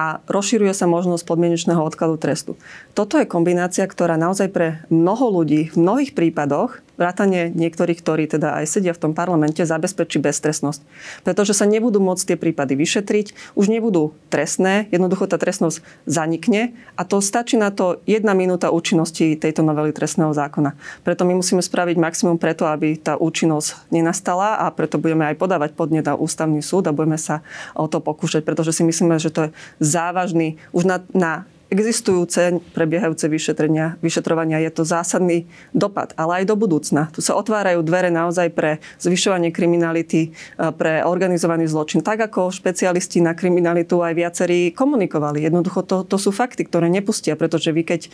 a 0.00 0.24
rozširuje 0.24 0.72
sa 0.72 0.88
možnosť 0.88 1.28
podmienečného 1.28 1.84
odkladu 1.84 2.16
trestu. 2.16 2.56
Toto 2.96 3.20
je 3.20 3.28
kombinácia, 3.28 3.84
ktorá 3.84 4.16
naozaj 4.16 4.48
pre 4.48 4.80
mnoho 4.88 5.28
ľudí 5.28 5.68
v 5.68 5.76
mnohých 5.76 6.16
prípadoch 6.16 6.80
vrátane 7.00 7.48
niektorých, 7.56 7.96
ktorí 8.04 8.28
teda 8.28 8.60
aj 8.60 8.76
sedia 8.76 8.92
v 8.92 9.08
tom 9.08 9.12
parlamente, 9.16 9.64
zabezpečí 9.64 10.20
beztrestnosť. 10.20 10.84
Pretože 11.24 11.56
sa 11.56 11.64
nebudú 11.64 11.96
môcť 11.96 12.32
tie 12.32 12.36
prípady 12.36 12.76
vyšetriť, 12.76 13.56
už 13.56 13.72
nebudú 13.72 14.12
trestné, 14.28 14.84
jednoducho 14.92 15.24
tá 15.24 15.40
trestnosť 15.40 15.80
zanikne 16.04 16.76
a 17.00 17.08
to 17.08 17.24
stačí 17.24 17.56
na 17.56 17.72
to 17.72 18.04
jedna 18.04 18.36
minúta 18.36 18.68
účinnosti 18.68 19.32
tejto 19.40 19.64
novely 19.64 19.96
trestného 19.96 20.36
zákona. 20.36 20.76
Preto 21.00 21.24
my 21.24 21.40
musíme 21.40 21.64
spraviť 21.64 21.96
maximum 21.96 22.36
preto, 22.36 22.68
aby 22.68 23.00
tá 23.00 23.16
účinnosť 23.16 23.88
nenastala 23.88 24.60
a 24.60 24.68
preto 24.68 25.00
budeme 25.00 25.24
aj 25.24 25.40
podávať 25.40 25.72
podnet 25.72 26.04
na 26.04 26.20
ústavný 26.20 26.60
súd 26.60 26.84
a 26.84 26.92
budeme 26.92 27.16
sa 27.16 27.40
o 27.72 27.88
to 27.88 28.04
pokúšať, 28.04 28.44
pretože 28.44 28.76
si 28.76 28.84
myslíme, 28.84 29.16
že 29.16 29.32
to 29.32 29.48
je 29.48 29.50
závažný 29.90 30.56
už 30.70 30.86
na, 30.86 30.96
na 31.10 31.32
existujúce 31.70 32.58
prebiehajúce 32.74 33.30
vyšetrenia, 33.30 33.94
vyšetrovania 34.02 34.58
je 34.66 34.70
to 34.74 34.82
zásadný 34.82 35.46
dopad, 35.70 36.10
ale 36.18 36.42
aj 36.42 36.50
do 36.50 36.58
budúcna. 36.58 37.08
Tu 37.14 37.22
sa 37.22 37.38
otvárajú 37.38 37.80
dvere 37.86 38.10
naozaj 38.10 38.50
pre 38.50 38.82
zvyšovanie 38.98 39.54
kriminality, 39.54 40.28
e, 40.28 40.30
pre 40.74 41.06
organizovaný 41.06 41.70
zločin. 41.70 42.02
Tak 42.02 42.26
ako 42.30 42.50
špecialisti 42.50 43.22
na 43.22 43.38
kriminalitu 43.38 44.02
aj 44.02 44.18
viacerí 44.18 44.74
komunikovali. 44.74 45.46
Jednoducho 45.46 45.86
to, 45.86 46.02
to 46.02 46.18
sú 46.18 46.34
fakty, 46.34 46.66
ktoré 46.66 46.90
nepustia, 46.90 47.38
pretože 47.38 47.70
vy 47.70 47.86
keď 47.86 48.10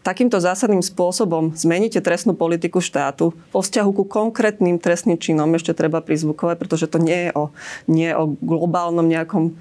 takýmto 0.00 0.40
zásadným 0.40 0.80
spôsobom 0.80 1.52
zmeníte 1.52 2.00
trestnú 2.00 2.32
politiku 2.32 2.80
štátu 2.80 3.36
vo 3.52 3.60
vzťahu 3.60 3.90
ku 3.92 4.04
konkrétnym 4.08 4.80
trestným 4.80 5.20
činom, 5.20 5.52
ešte 5.52 5.76
treba 5.76 6.00
prizvukovať, 6.00 6.56
pretože 6.56 6.88
to 6.88 6.96
nie 6.96 7.28
je 7.28 7.30
o, 7.36 7.52
nie 7.84 8.08
je 8.08 8.16
o 8.16 8.32
globálnom 8.40 9.04
nejakom 9.04 9.54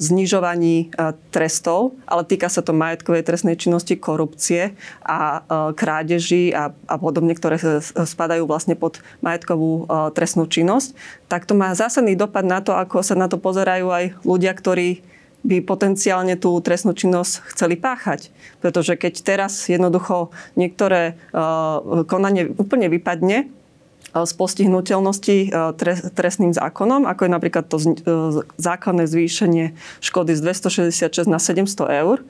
znižovaní 0.00 0.88
trestov, 1.28 1.92
ale 2.08 2.24
týka 2.24 2.48
sa 2.48 2.64
to 2.64 2.72
majetkovej 2.72 3.28
trestnej 3.28 3.60
činnosti, 3.60 4.00
korupcie 4.00 4.72
a 5.04 5.44
krádeží 5.76 6.48
a, 6.56 6.72
a 6.72 6.96
podobne, 6.96 7.36
ktoré 7.36 7.60
spadajú 7.92 8.48
vlastne 8.48 8.72
pod 8.72 9.04
majetkovú 9.20 9.84
trestnú 10.16 10.48
činnosť, 10.48 10.96
tak 11.28 11.44
to 11.44 11.52
má 11.52 11.76
zásadný 11.76 12.16
dopad 12.16 12.48
na 12.48 12.64
to, 12.64 12.72
ako 12.72 13.04
sa 13.04 13.12
na 13.12 13.28
to 13.28 13.36
pozerajú 13.36 13.92
aj 13.92 14.04
ľudia, 14.24 14.56
ktorí 14.56 15.04
by 15.44 15.60
potenciálne 15.60 16.40
tú 16.40 16.56
trestnú 16.64 16.96
činnosť 16.96 17.52
chceli 17.52 17.76
páchať. 17.76 18.32
Pretože 18.64 18.96
keď 18.96 19.20
teraz 19.20 19.68
jednoducho 19.68 20.32
niektoré 20.56 21.20
konanie 22.08 22.48
úplne 22.56 22.88
vypadne, 22.88 23.52
z 24.22 24.32
postihnutelnosti 24.38 25.50
e, 25.50 25.72
trestným 26.14 26.54
zákonom, 26.54 27.02
ako 27.10 27.26
je 27.26 27.30
napríklad 27.34 27.66
to 27.66 27.82
e, 27.82 27.86
základné 28.62 29.10
zvýšenie 29.10 29.74
škody 29.98 30.38
z 30.38 30.40
266 30.94 31.26
na 31.26 31.42
700 31.42 32.00
eur, 32.06 32.22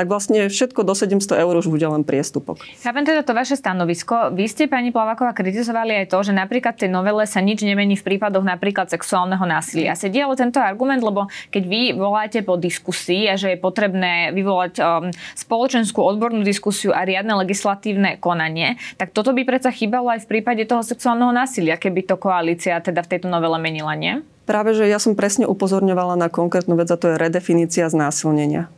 tak 0.00 0.08
vlastne 0.08 0.48
všetko 0.48 0.80
do 0.80 0.96
700 0.96 1.44
eur 1.44 1.54
už 1.60 1.68
bude 1.68 1.84
len 1.84 2.08
priestupok. 2.08 2.64
Chápem 2.80 3.04
teda 3.04 3.20
to 3.20 3.36
vaše 3.36 3.52
stanovisko. 3.52 4.32
Vy 4.32 4.48
ste, 4.48 4.64
pani 4.64 4.88
Plavaková, 4.96 5.36
kritizovali 5.36 5.92
aj 6.00 6.06
to, 6.08 6.24
že 6.24 6.32
napríklad 6.32 6.80
tej 6.80 6.88
novele 6.88 7.28
sa 7.28 7.44
nič 7.44 7.60
nemení 7.60 8.00
v 8.00 8.06
prípadoch 8.08 8.40
napríklad 8.40 8.88
sexuálneho 8.88 9.44
násilia. 9.44 9.92
Sedí 9.92 10.24
ale 10.24 10.40
tento 10.40 10.56
argument, 10.56 11.04
lebo 11.04 11.28
keď 11.52 11.62
vy 11.68 11.82
voláte 11.92 12.40
po 12.40 12.56
diskusii 12.56 13.28
a 13.28 13.36
že 13.36 13.52
je 13.52 13.58
potrebné 13.60 14.32
vyvolať 14.32 14.80
um, 14.80 15.12
spoločenskú 15.36 16.00
odbornú 16.00 16.40
diskusiu 16.40 16.96
a 16.96 17.04
riadne 17.04 17.36
legislatívne 17.36 18.16
konanie, 18.16 18.80
tak 18.96 19.12
toto 19.12 19.36
by 19.36 19.44
predsa 19.44 19.68
chýbalo 19.68 20.08
aj 20.16 20.24
v 20.24 20.30
prípade 20.32 20.64
toho 20.64 20.80
sexuálneho 20.80 21.36
násilia, 21.36 21.76
keby 21.76 22.08
to 22.08 22.16
koalícia 22.16 22.80
teda 22.80 23.04
v 23.04 23.10
tejto 23.12 23.28
novele 23.28 23.60
menila, 23.60 23.92
nie? 23.92 24.24
Práve, 24.48 24.72
že 24.72 24.88
ja 24.88 24.96
som 24.96 25.12
presne 25.12 25.44
upozorňovala 25.44 26.16
na 26.16 26.32
konkrétnu 26.32 26.72
vec 26.80 26.88
a 26.88 26.96
to 26.96 27.12
je 27.12 27.20
redefinícia 27.20 27.84
znásilnenia. 27.92 28.72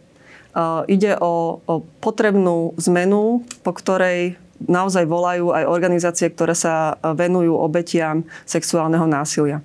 Ide 0.87 1.17
o, 1.17 1.65
o 1.65 1.75
potrebnú 2.05 2.77
zmenu, 2.77 3.41
po 3.65 3.73
ktorej 3.73 4.37
naozaj 4.63 5.09
volajú 5.09 5.51
aj 5.51 5.65
organizácie, 5.67 6.31
ktoré 6.31 6.55
sa 6.55 7.01
venujú 7.03 7.57
obetiam 7.57 8.23
sexuálneho 8.47 9.09
násilia 9.09 9.65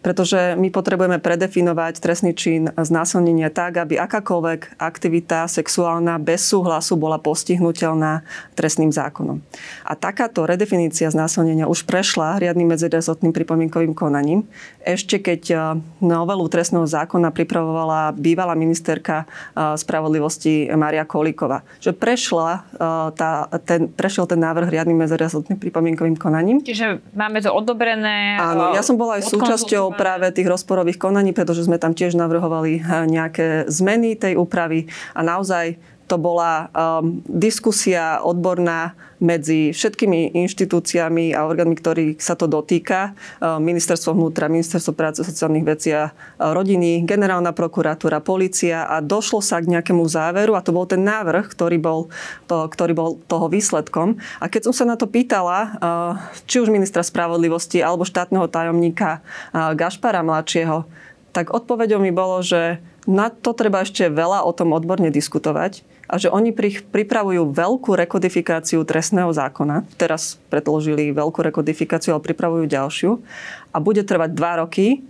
pretože 0.00 0.56
my 0.56 0.72
potrebujeme 0.72 1.20
predefinovať 1.20 2.00
trestný 2.00 2.32
čin 2.32 2.72
znásilnenia 2.72 3.52
tak, 3.52 3.76
aby 3.84 4.00
akákoľvek 4.00 4.80
aktivita 4.80 5.44
sexuálna 5.44 6.16
bez 6.16 6.48
súhlasu 6.48 6.96
bola 6.96 7.20
postihnutelná 7.20 8.24
trestným 8.56 8.88
zákonom. 8.88 9.44
A 9.84 9.92
takáto 9.92 10.48
redefinícia 10.48 11.12
znásilnenia 11.12 11.68
už 11.68 11.84
prešla 11.84 12.40
riadnym 12.40 12.72
medzirezotným 12.72 13.32
pripomienkovým 13.36 13.92
konaním. 13.92 14.48
Ešte 14.80 15.20
keď 15.20 15.42
e, 15.52 15.56
novelu 16.00 16.44
trestného 16.48 16.88
zákona 16.88 17.28
pripravovala 17.36 18.16
bývalá 18.16 18.56
ministerka 18.56 19.28
e, 19.52 19.76
spravodlivosti 19.76 20.72
Maria 20.72 21.04
Kolíková. 21.04 21.60
Že 21.84 21.92
prešla, 22.00 22.50
e, 22.56 22.60
tá, 23.12 23.44
ten, 23.68 23.92
prešiel 23.92 24.24
ten 24.24 24.40
návrh 24.40 24.72
riadnym 24.72 24.96
medzirezotným 25.04 25.60
pripomienkovým 25.60 26.16
konaním. 26.16 26.64
Čiže 26.64 27.04
máme 27.12 27.44
to 27.44 27.52
odobrené. 27.52 28.40
Áno, 28.40 28.72
ja 28.72 28.80
som 28.80 28.96
bola 28.96 29.20
aj 29.20 29.28
súčasťou 29.28 29.89
práve 29.94 30.30
tých 30.34 30.48
rozporových 30.48 30.98
konaní, 30.98 31.30
pretože 31.34 31.66
sme 31.66 31.80
tam 31.80 31.94
tiež 31.94 32.18
navrhovali 32.18 32.80
eh, 32.80 32.82
nejaké 33.06 33.70
zmeny 33.70 34.18
tej 34.18 34.36
úpravy. 34.38 34.90
A 35.14 35.20
naozaj 35.22 35.78
to 36.10 36.18
bola 36.18 36.66
um, 36.74 37.22
diskusia 37.30 38.18
odborná 38.18 38.98
medzi 39.22 39.70
všetkými 39.70 40.34
inštitúciami 40.34 41.30
a 41.36 41.46
orgánmi, 41.46 41.78
ktorých 41.78 42.18
sa 42.18 42.34
to 42.34 42.50
dotýka. 42.50 43.14
Um, 43.38 43.62
ministerstvo 43.62 44.10
vnútra, 44.10 44.50
Ministerstvo 44.50 44.90
práce, 44.90 45.22
sociálnych 45.22 45.62
vecí 45.62 45.94
a 45.94 46.10
rodiny, 46.42 47.06
generálna 47.06 47.54
prokuratúra, 47.54 48.18
policia 48.18 48.90
a 48.90 48.98
došlo 48.98 49.38
sa 49.38 49.62
k 49.62 49.70
nejakému 49.70 50.02
záveru 50.02 50.58
a 50.58 50.64
to 50.66 50.74
bol 50.74 50.82
ten 50.90 51.06
návrh, 51.06 51.46
ktorý 51.46 51.78
bol, 51.78 52.10
to, 52.50 52.66
ktorý 52.66 52.92
bol 52.98 53.10
toho 53.30 53.46
výsledkom. 53.46 54.18
A 54.42 54.50
keď 54.50 54.66
som 54.66 54.74
sa 54.74 54.84
na 54.90 54.98
to 54.98 55.06
pýtala, 55.06 55.78
uh, 55.78 56.12
či 56.50 56.58
už 56.58 56.74
ministra 56.74 57.06
spravodlivosti 57.06 57.78
alebo 57.78 58.02
štátneho 58.02 58.50
tajomníka 58.50 59.22
uh, 59.54 59.78
Gašpara 59.78 60.26
mladšieho, 60.26 60.90
tak 61.30 61.54
odpovedou 61.54 62.02
mi 62.02 62.10
bolo, 62.10 62.42
že 62.42 62.82
na 63.06 63.30
to 63.30 63.54
treba 63.54 63.86
ešte 63.86 64.10
veľa 64.10 64.42
o 64.42 64.50
tom 64.50 64.74
odborne 64.74 65.08
diskutovať 65.14 65.86
a 66.10 66.18
že 66.18 66.26
oni 66.26 66.50
pripravujú 66.90 67.54
veľkú 67.54 67.94
rekodifikáciu 67.94 68.82
trestného 68.82 69.30
zákona. 69.30 69.86
Teraz 69.94 70.42
predložili 70.50 71.14
veľkú 71.14 71.38
rekodifikáciu, 71.38 72.18
ale 72.18 72.26
pripravujú 72.26 72.66
ďalšiu. 72.66 73.10
A 73.70 73.78
bude 73.78 74.02
trvať 74.02 74.34
dva 74.34 74.58
roky, 74.58 75.06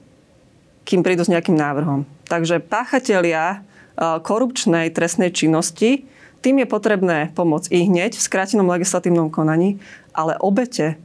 kým 0.84 1.00
prídu 1.00 1.24
s 1.24 1.32
nejakým 1.32 1.56
návrhom. 1.56 2.04
Takže 2.28 2.60
páchatelia 2.60 3.64
e, 3.96 4.20
korupčnej 4.20 4.92
trestnej 4.92 5.32
činnosti, 5.32 6.04
tým 6.44 6.60
je 6.60 6.68
potrebné 6.68 7.32
pomôcť 7.32 7.72
i 7.72 7.88
hneď 7.88 8.20
v 8.20 8.26
skrátenom 8.26 8.68
legislatívnom 8.68 9.32
konaní, 9.32 9.80
ale 10.12 10.36
obete 10.36 11.00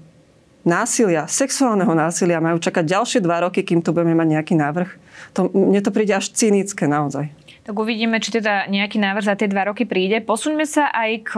násilia, 0.68 1.24
sexuálneho 1.30 1.96
násilia 1.96 2.44
majú 2.44 2.60
čakať 2.60 2.84
ďalšie 2.84 3.20
dva 3.24 3.48
roky, 3.48 3.64
kým 3.64 3.80
tu 3.80 3.96
budeme 3.96 4.18
mať 4.18 4.28
nejaký 4.28 4.54
návrh. 4.60 4.90
To, 5.40 5.48
mne 5.56 5.80
to 5.80 5.92
príde 5.96 6.12
až 6.12 6.36
cynické 6.36 6.84
naozaj. 6.84 7.32
Tak 7.66 7.74
uvidíme, 7.74 8.22
či 8.22 8.30
teda 8.30 8.70
nejaký 8.70 9.02
návrh 9.02 9.26
za 9.26 9.34
tie 9.34 9.50
dva 9.50 9.66
roky 9.66 9.90
príde. 9.90 10.22
Posuňme 10.22 10.70
sa 10.70 10.86
aj 10.94 11.12
k 11.26 11.32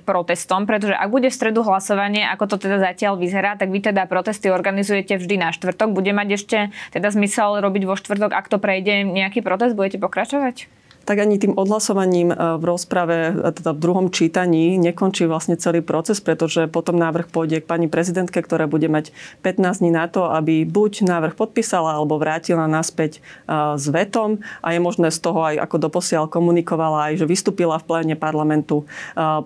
protestom, 0.00 0.64
pretože 0.64 0.96
ak 0.96 1.12
bude 1.12 1.28
v 1.28 1.36
stredu 1.36 1.60
hlasovanie, 1.60 2.24
ako 2.24 2.56
to 2.56 2.64
teda 2.64 2.80
zatiaľ 2.80 3.20
vyzerá, 3.20 3.60
tak 3.60 3.68
vy 3.68 3.84
teda 3.84 4.08
protesty 4.08 4.48
organizujete 4.48 5.20
vždy 5.20 5.36
na 5.36 5.52
štvrtok. 5.52 5.92
Bude 5.92 6.16
mať 6.16 6.40
ešte 6.40 6.58
teda 6.88 7.12
zmysel 7.12 7.60
robiť 7.60 7.84
vo 7.84 8.00
štvrtok, 8.00 8.32
ak 8.32 8.48
to 8.48 8.56
prejde 8.56 9.04
nejaký 9.04 9.44
protest? 9.44 9.76
Budete 9.76 10.00
pokračovať? 10.00 10.72
Tak 11.04 11.20
ani 11.20 11.36
tým 11.36 11.52
odhlasovaním 11.54 12.32
e, 12.32 12.36
v 12.56 12.64
rozprave, 12.64 13.36
e, 13.36 13.52
teda 13.52 13.76
v 13.76 13.80
druhom 13.80 14.06
čítaní, 14.08 14.80
nekončí 14.80 15.28
vlastne 15.28 15.60
celý 15.60 15.84
proces, 15.84 16.18
pretože 16.18 16.66
potom 16.66 16.96
návrh 16.96 17.28
pôjde 17.28 17.60
k 17.60 17.68
pani 17.68 17.86
prezidentke, 17.86 18.40
ktorá 18.40 18.64
bude 18.64 18.88
mať 18.88 19.12
15 19.44 19.84
dní 19.84 19.92
na 19.92 20.08
to, 20.08 20.32
aby 20.32 20.64
buď 20.64 21.04
návrh 21.04 21.36
podpísala 21.36 22.00
alebo 22.00 22.16
vrátila 22.16 22.64
naspäť 22.64 23.20
e, 23.20 23.76
s 23.76 23.86
vetom. 23.92 24.40
A 24.64 24.72
je 24.72 24.80
možné 24.80 25.12
z 25.12 25.20
toho 25.20 25.44
aj 25.44 25.60
ako 25.60 25.76
doposiaľ 25.88 26.24
komunikovala 26.32 27.12
aj, 27.12 27.20
že 27.20 27.28
vystúpila 27.28 27.76
v 27.76 27.86
pléne 27.86 28.16
parlamentu 28.16 28.88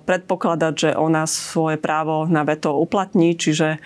predpokladať, 0.06 0.72
že 0.78 0.90
ona 0.94 1.26
svoje 1.26 1.76
právo 1.76 2.24
na 2.30 2.46
veto 2.46 2.76
uplatní, 2.78 3.34
čiže 3.34 3.82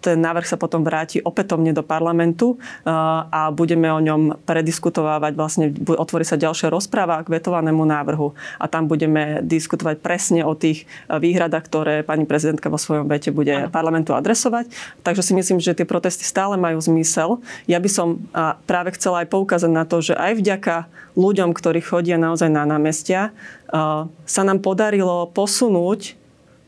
ten 0.00 0.18
návrh 0.20 0.46
sa 0.46 0.56
potom 0.56 0.86
vráti 0.86 1.18
opätovne 1.20 1.74
do 1.74 1.82
parlamentu 1.82 2.60
a 2.86 3.50
budeme 3.50 3.90
o 3.90 4.00
ňom 4.00 4.46
prediskutovávať, 4.46 5.32
vlastne 5.34 5.66
otvorí 5.98 6.22
sa 6.22 6.38
ďalšia 6.38 6.70
rozpráva 6.70 6.91
rozpráva 6.92 7.24
k 7.24 7.32
vetovanému 7.40 7.88
návrhu 7.88 8.36
a 8.60 8.68
tam 8.68 8.84
budeme 8.84 9.40
diskutovať 9.40 10.04
presne 10.04 10.44
o 10.44 10.52
tých 10.52 10.84
eh, 10.84 11.16
výhradách, 11.16 11.64
ktoré 11.64 11.94
pani 12.04 12.28
prezidentka 12.28 12.68
vo 12.68 12.76
svojom 12.76 13.08
vete 13.08 13.32
bude 13.32 13.64
ano. 13.64 13.72
parlamentu 13.72 14.12
adresovať. 14.12 14.68
Takže 15.00 15.24
si 15.24 15.32
myslím, 15.32 15.56
že 15.56 15.72
tie 15.72 15.88
protesty 15.88 16.28
stále 16.28 16.60
majú 16.60 16.76
zmysel. 16.84 17.40
Ja 17.64 17.80
by 17.80 17.88
som 17.88 18.28
práve 18.68 18.92
chcela 18.92 19.24
aj 19.24 19.32
poukázať 19.32 19.72
na 19.72 19.88
to, 19.88 20.04
že 20.04 20.12
aj 20.12 20.36
vďaka 20.36 20.76
ľuďom, 21.16 21.56
ktorí 21.56 21.80
chodia 21.80 22.20
naozaj 22.20 22.52
na 22.52 22.68
námestia, 22.68 23.32
eh, 23.72 24.04
sa 24.04 24.42
nám 24.44 24.60
podarilo 24.60 25.32
posunúť 25.32 26.20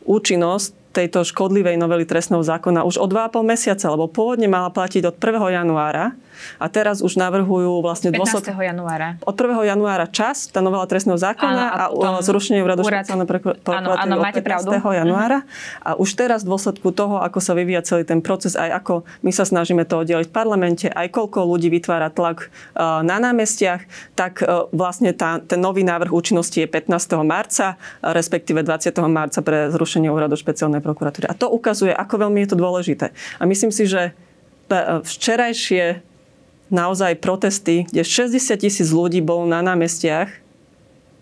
účinnosť 0.08 0.72
tejto 0.96 1.26
škodlivej 1.26 1.76
novely 1.76 2.08
trestného 2.08 2.40
zákona 2.40 2.86
už 2.86 2.96
o 2.96 3.06
2,5 3.10 3.44
mesiaca, 3.44 3.92
lebo 3.92 4.08
pôvodne 4.08 4.48
mala 4.48 4.72
platiť 4.72 5.04
od 5.04 5.18
1. 5.20 5.52
januára 5.52 6.16
a 6.58 6.66
teraz 6.68 7.00
už 7.00 7.16
navrhujú 7.16 7.80
vlastne 7.82 8.14
15. 8.14 8.20
Dôsled... 8.20 8.44
januára. 8.54 9.20
Od 9.24 9.34
1. 9.34 9.70
januára 9.70 10.06
čas, 10.08 10.48
tá 10.50 10.60
novela 10.60 10.84
trestného 10.86 11.18
zákona 11.18 11.64
áno, 11.90 12.02
a, 12.02 12.18
a 12.18 12.22
zrušenie 12.22 12.60
úradu 12.62 12.84
úrad... 12.84 13.02
špeciálne 13.02 13.26
prekladateľov 13.26 14.20
od 14.20 14.34
15. 14.34 14.44
Pravdu. 14.44 14.70
januára. 14.74 15.38
Uh-huh. 15.42 15.86
A 15.86 15.90
už 15.98 16.14
teraz 16.14 16.46
v 16.46 16.54
dôsledku 16.54 16.92
toho, 16.94 17.20
ako 17.20 17.38
sa 17.40 17.52
vyvíja 17.56 17.82
celý 17.82 18.04
ten 18.06 18.20
proces, 18.20 18.54
aj 18.54 18.84
ako 18.84 18.94
my 19.24 19.30
sa 19.32 19.44
snažíme 19.48 19.82
to 19.88 20.02
oddeliť 20.04 20.28
v 20.28 20.34
parlamente, 20.34 20.86
aj 20.90 21.08
koľko 21.10 21.46
ľudí 21.48 21.72
vytvára 21.72 22.12
tlak 22.12 22.48
uh, 22.76 23.00
na 23.02 23.18
námestiach, 23.18 24.14
tak 24.14 24.44
uh, 24.44 24.68
vlastne 24.70 25.12
tá, 25.16 25.40
ten 25.42 25.58
nový 25.58 25.82
návrh 25.82 26.12
účinnosti 26.12 26.62
je 26.62 26.68
15. 26.68 27.20
marca, 27.24 27.76
respektíve 28.00 28.62
20. 28.62 28.94
marca 29.08 29.40
pre 29.40 29.70
zrušenie 29.72 30.08
úradu 30.10 30.36
špeciálnej 30.38 30.84
prokuratúry. 30.84 31.26
A 31.30 31.34
to 31.34 31.50
ukazuje, 31.50 31.90
ako 31.90 32.28
veľmi 32.28 32.44
je 32.44 32.48
to 32.50 32.56
dôležité. 32.56 33.06
A 33.38 33.42
myslím 33.48 33.70
si, 33.74 33.88
že 33.88 34.16
včerajšie 35.04 36.13
naozaj 36.72 37.20
protesty, 37.20 37.84
kde 37.88 38.04
60 38.04 38.56
tisíc 38.56 38.88
ľudí 38.92 39.20
bolo 39.20 39.44
na 39.44 39.60
námestiach. 39.60 40.30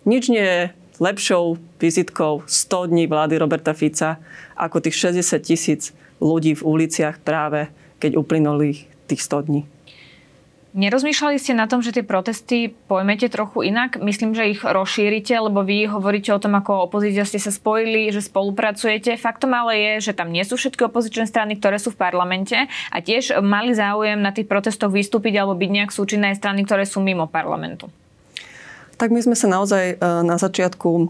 Nič 0.03 0.27
nie 0.31 0.43
je 0.43 0.61
lepšou 0.99 1.57
vizitkou 1.79 2.43
100 2.45 2.91
dní 2.91 3.07
vlády 3.07 3.35
Roberta 3.41 3.73
Fica 3.73 4.21
ako 4.55 4.79
tých 4.79 4.95
60 5.19 5.41
tisíc 5.41 5.81
ľudí 6.21 6.55
v 6.55 6.63
uliciach 6.63 7.19
práve 7.19 7.67
keď 7.99 8.19
uplynuli 8.19 8.87
tých 9.07 9.23
100 9.23 9.47
dní. 9.47 9.61
Nerozmýšľali 10.73 11.37
ste 11.37 11.53
na 11.53 11.69
tom, 11.69 11.85
že 11.85 11.93
tie 11.93 12.01
protesty 12.01 12.73
pojmete 12.89 13.29
trochu 13.29 13.69
inak? 13.69 14.01
Myslím, 14.01 14.33
že 14.33 14.57
ich 14.57 14.65
rozšírite, 14.65 15.37
lebo 15.37 15.61
vy 15.61 15.85
hovoríte 15.85 16.33
o 16.33 16.41
tom, 16.41 16.57
ako 16.57 16.89
opozícia 16.89 17.29
ste 17.29 17.37
sa 17.37 17.53
spojili, 17.53 18.09
že 18.09 18.25
spolupracujete. 18.25 19.13
Faktom 19.21 19.53
ale 19.53 19.77
je, 19.77 20.09
že 20.09 20.17
tam 20.17 20.33
nie 20.33 20.41
sú 20.41 20.57
všetky 20.57 20.89
opozičné 20.89 21.29
strany, 21.29 21.61
ktoré 21.61 21.77
sú 21.77 21.93
v 21.93 22.01
parlamente 22.01 22.57
a 22.89 22.97
tiež 22.97 23.37
mali 23.45 23.77
záujem 23.77 24.17
na 24.17 24.33
tých 24.33 24.49
protestoch 24.49 24.89
vystúpiť 24.89 25.37
alebo 25.37 25.53
byť 25.53 25.69
nejak 25.69 25.91
súčinné 25.93 26.33
strany, 26.33 26.65
ktoré 26.65 26.89
sú 26.89 27.05
mimo 27.05 27.29
parlamentu. 27.29 27.93
Tak 28.97 29.13
my 29.13 29.21
sme 29.21 29.37
sa 29.37 29.45
naozaj 29.45 29.85
e, 29.93 29.95
na 30.01 30.41
začiatku 30.41 30.89
e, 30.89 31.05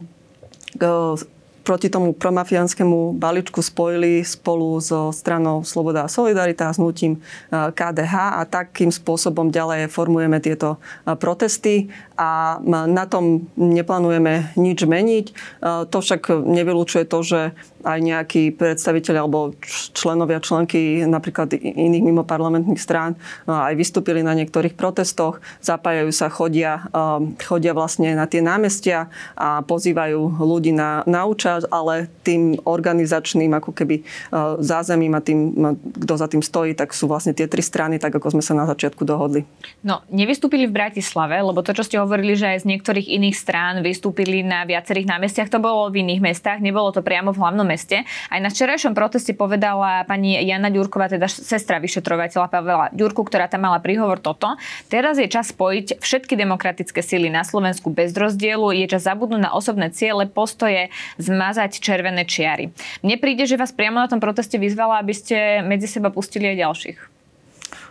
proti 1.63 1.87
tomu 1.89 2.13
promafiánskému 2.13 3.15
balíčku 3.15 3.63
spojili 3.63 4.21
spolu 4.27 4.83
so 4.83 5.15
stranou 5.15 5.63
Sloboda 5.63 6.03
a 6.03 6.11
Solidarita 6.11 6.69
a 6.69 6.75
s 6.75 6.79
nutím 6.79 7.23
KDH 7.49 8.13
a 8.37 8.41
takým 8.43 8.91
spôsobom 8.91 9.47
ďalej 9.47 9.87
formujeme 9.87 10.43
tieto 10.43 10.77
protesty 11.23 11.87
a 12.19 12.59
na 12.67 13.05
tom 13.07 13.47
neplánujeme 13.55 14.53
nič 14.59 14.83
meniť. 14.83 15.25
To 15.89 15.97
však 15.97 16.29
nevylučuje 16.43 17.07
to, 17.07 17.19
že 17.23 17.39
aj 17.83 17.99
nejakí 17.99 18.55
predstaviteľi 18.55 19.17
alebo 19.19 19.53
členovia, 19.93 20.39
členky 20.39 21.03
napríklad 21.03 21.53
iných 21.59 22.03
mimoparlamentných 22.03 22.79
strán 22.79 23.19
aj 23.45 23.75
vystúpili 23.75 24.23
na 24.23 24.31
niektorých 24.33 24.73
protestoch, 24.73 25.43
zapájajú 25.59 26.11
sa, 26.15 26.31
chodia, 26.31 26.87
chodia 27.43 27.75
vlastne 27.75 28.15
na 28.15 28.25
tie 28.25 28.39
námestia 28.39 29.11
a 29.35 29.61
pozývajú 29.61 30.41
ľudí 30.41 30.71
na, 30.71 31.03
na 31.03 31.27
účasť, 31.27 31.67
ale 31.69 32.07
tým 32.23 32.57
organizačným 32.63 33.51
ako 33.59 33.75
keby 33.75 34.01
zázemím 34.63 35.13
a 35.13 35.21
tým, 35.21 35.39
kto 35.77 36.13
za 36.15 36.27
tým 36.31 36.41
stojí, 36.41 36.73
tak 36.73 36.95
sú 36.95 37.11
vlastne 37.11 37.35
tie 37.35 37.51
tri 37.51 37.59
strany, 37.59 37.99
tak 37.99 38.15
ako 38.15 38.39
sme 38.39 38.43
sa 38.43 38.55
na 38.55 38.63
začiatku 38.63 39.03
dohodli. 39.03 39.43
No, 39.83 40.01
nevystúpili 40.07 40.65
v 40.65 40.73
Bratislave, 40.73 41.35
lebo 41.43 41.59
to, 41.59 41.75
čo 41.75 41.83
ste 41.83 41.99
hovorili, 41.99 42.39
že 42.39 42.55
aj 42.55 42.63
z 42.63 42.69
niektorých 42.71 43.07
iných 43.19 43.35
strán 43.35 43.83
vystúpili 43.83 44.41
na 44.41 44.63
viacerých 44.63 45.09
námestiach, 45.09 45.51
to 45.51 45.59
bolo 45.59 45.91
v 45.91 46.07
iných 46.07 46.21
mestách, 46.23 46.63
nebolo 46.63 46.95
to 46.95 47.03
priamo 47.03 47.35
v 47.35 47.41
hlavnom 47.43 47.67
meste. 47.73 48.05
Aj 48.05 48.37
na 48.37 48.53
včerajšom 48.53 48.93
proteste 48.93 49.33
povedala 49.33 50.05
pani 50.05 50.37
Jana 50.45 50.69
Ďurková, 50.69 51.09
teda 51.09 51.25
sestra 51.25 51.81
vyšetrovateľa 51.81 52.47
Pavela 52.53 52.87
Ďurku, 52.93 53.25
ktorá 53.25 53.49
tam 53.49 53.65
mala 53.65 53.81
príhovor 53.81 54.21
toto. 54.21 54.53
Teraz 54.93 55.17
je 55.17 55.25
čas 55.25 55.49
spojiť 55.49 55.97
všetky 55.97 56.37
demokratické 56.37 57.01
síly 57.01 57.33
na 57.33 57.41
Slovensku 57.41 57.89
bez 57.89 58.13
rozdielu. 58.13 58.69
Je 58.77 58.85
čas 58.85 59.09
zabudnúť 59.09 59.41
na 59.41 59.51
osobné 59.57 59.89
ciele, 59.89 60.29
postoje, 60.29 60.93
zmazať 61.17 61.81
červené 61.81 62.29
čiary. 62.29 62.69
Mne 63.01 63.17
príde, 63.17 63.49
že 63.49 63.57
vás 63.57 63.73
priamo 63.73 63.97
na 63.97 64.05
tom 64.05 64.21
proteste 64.21 64.61
vyzvala, 64.61 65.01
aby 65.01 65.13
ste 65.17 65.65
medzi 65.65 65.89
seba 65.89 66.13
pustili 66.13 66.53
aj 66.53 66.57
ďalších. 66.61 67.12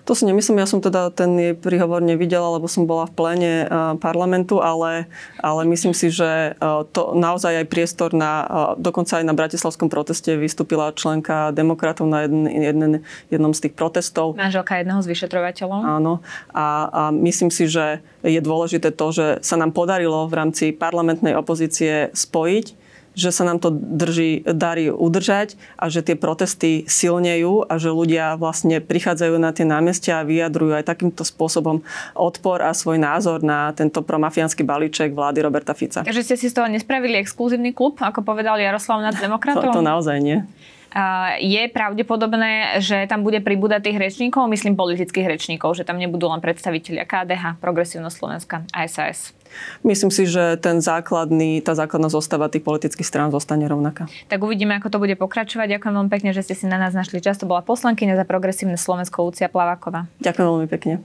To 0.02 0.18
si 0.18 0.26
nemyslím, 0.26 0.58
ja 0.58 0.66
som 0.66 0.82
teda 0.82 1.14
ten 1.14 1.30
jej 1.38 1.54
príhovor 1.54 2.02
nevidela, 2.02 2.58
lebo 2.58 2.66
som 2.66 2.90
bola 2.90 3.06
v 3.06 3.14
pléne 3.14 3.52
eh, 3.62 3.68
parlamentu, 4.02 4.58
ale, 4.58 5.06
ale 5.38 5.62
myslím 5.70 5.94
si, 5.94 6.10
že 6.10 6.58
eh, 6.58 6.80
to 6.90 7.14
naozaj 7.14 7.62
aj 7.62 7.66
priestor 7.70 8.10
na, 8.10 8.32
eh, 8.42 8.48
dokonca 8.82 9.22
aj 9.22 9.24
na 9.26 9.34
bratislavskom 9.34 9.86
proteste 9.86 10.34
vystúpila 10.34 10.90
členka 10.90 11.54
demokratov 11.54 12.10
na 12.10 12.26
jeden, 12.26 12.50
jeden, 12.50 12.92
jednom 13.30 13.54
z 13.54 13.68
tých 13.68 13.74
protestov. 13.78 14.34
Manželka 14.34 14.82
jedného 14.82 14.98
z 15.06 15.08
vyšetrovateľov. 15.14 15.80
Áno. 15.86 16.18
A, 16.50 16.66
a 16.90 17.02
myslím 17.14 17.54
si, 17.54 17.70
že 17.70 18.02
je 18.26 18.42
dôležité 18.42 18.90
to, 18.90 19.14
že 19.14 19.26
sa 19.38 19.54
nám 19.54 19.70
podarilo 19.70 20.26
v 20.26 20.34
rámci 20.34 20.64
parlamentnej 20.74 21.38
opozície 21.38 22.10
spojiť 22.10 22.81
že 23.12 23.30
sa 23.30 23.44
nám 23.44 23.60
to 23.60 23.72
drží, 23.72 24.44
darí 24.44 24.88
udržať 24.88 25.56
a 25.76 25.92
že 25.92 26.00
tie 26.00 26.16
protesty 26.16 26.88
silnejú 26.88 27.68
a 27.68 27.76
že 27.76 27.92
ľudia 27.92 28.36
vlastne 28.40 28.80
prichádzajú 28.80 29.34
na 29.36 29.52
tie 29.52 29.68
námestia 29.68 30.20
a 30.20 30.26
vyjadrujú 30.26 30.72
aj 30.76 30.88
takýmto 30.88 31.22
spôsobom 31.22 31.84
odpor 32.16 32.64
a 32.64 32.72
svoj 32.72 32.96
názor 32.96 33.44
na 33.44 33.72
tento 33.76 34.00
promafiánsky 34.00 34.64
balíček 34.64 35.12
vlády 35.12 35.44
Roberta 35.44 35.76
Fica. 35.76 36.04
Takže 36.04 36.24
ste 36.24 36.36
si 36.40 36.48
z 36.48 36.54
toho 36.56 36.68
nespravili 36.68 37.20
exkluzívny 37.20 37.76
klub, 37.76 38.00
ako 38.00 38.24
povedal 38.24 38.56
Jaroslav 38.56 39.04
nad 39.04 39.16
demokratom? 39.16 39.72
To, 39.72 39.80
to 39.80 39.84
naozaj 39.84 40.16
nie. 40.20 40.40
Je 41.40 41.62
pravdepodobné, 41.72 42.84
že 42.84 43.08
tam 43.08 43.24
bude 43.24 43.40
pribúdať 43.40 43.88
tých 43.88 43.98
rečníkov, 43.98 44.44
myslím 44.52 44.76
politických 44.76 45.24
rečníkov, 45.24 45.80
že 45.80 45.88
tam 45.88 45.96
nebudú 45.96 46.28
len 46.28 46.44
predstavitelia 46.44 47.08
KDH, 47.08 47.56
Progresívno 47.64 48.12
Slovenska 48.12 48.68
a 48.76 48.84
SAS. 48.84 49.32
Myslím 49.84 50.08
si, 50.08 50.24
že 50.24 50.56
ten 50.60 50.80
základný, 50.80 51.60
tá 51.60 51.76
základná 51.76 52.08
zostava 52.08 52.48
tých 52.48 52.64
politických 52.64 53.04
strán 53.04 53.28
zostane 53.28 53.68
rovnaká. 53.68 54.08
Tak 54.28 54.40
uvidíme, 54.40 54.76
ako 54.80 54.88
to 54.88 54.98
bude 55.00 55.16
pokračovať. 55.20 55.76
Ďakujem 55.76 55.92
veľmi 55.92 56.12
pekne, 56.12 56.30
že 56.32 56.44
ste 56.44 56.56
si 56.56 56.64
na 56.64 56.80
nás 56.80 56.96
našli 56.96 57.20
čas. 57.20 57.36
To 57.36 57.48
bola 57.48 57.60
poslankyňa 57.60 58.16
za 58.16 58.24
progresívne 58.24 58.80
Slovensko 58.80 59.28
Lucia 59.28 59.52
Plaváková. 59.52 60.08
Ďakujem 60.24 60.46
veľmi 60.48 60.68
pekne. 60.72 61.04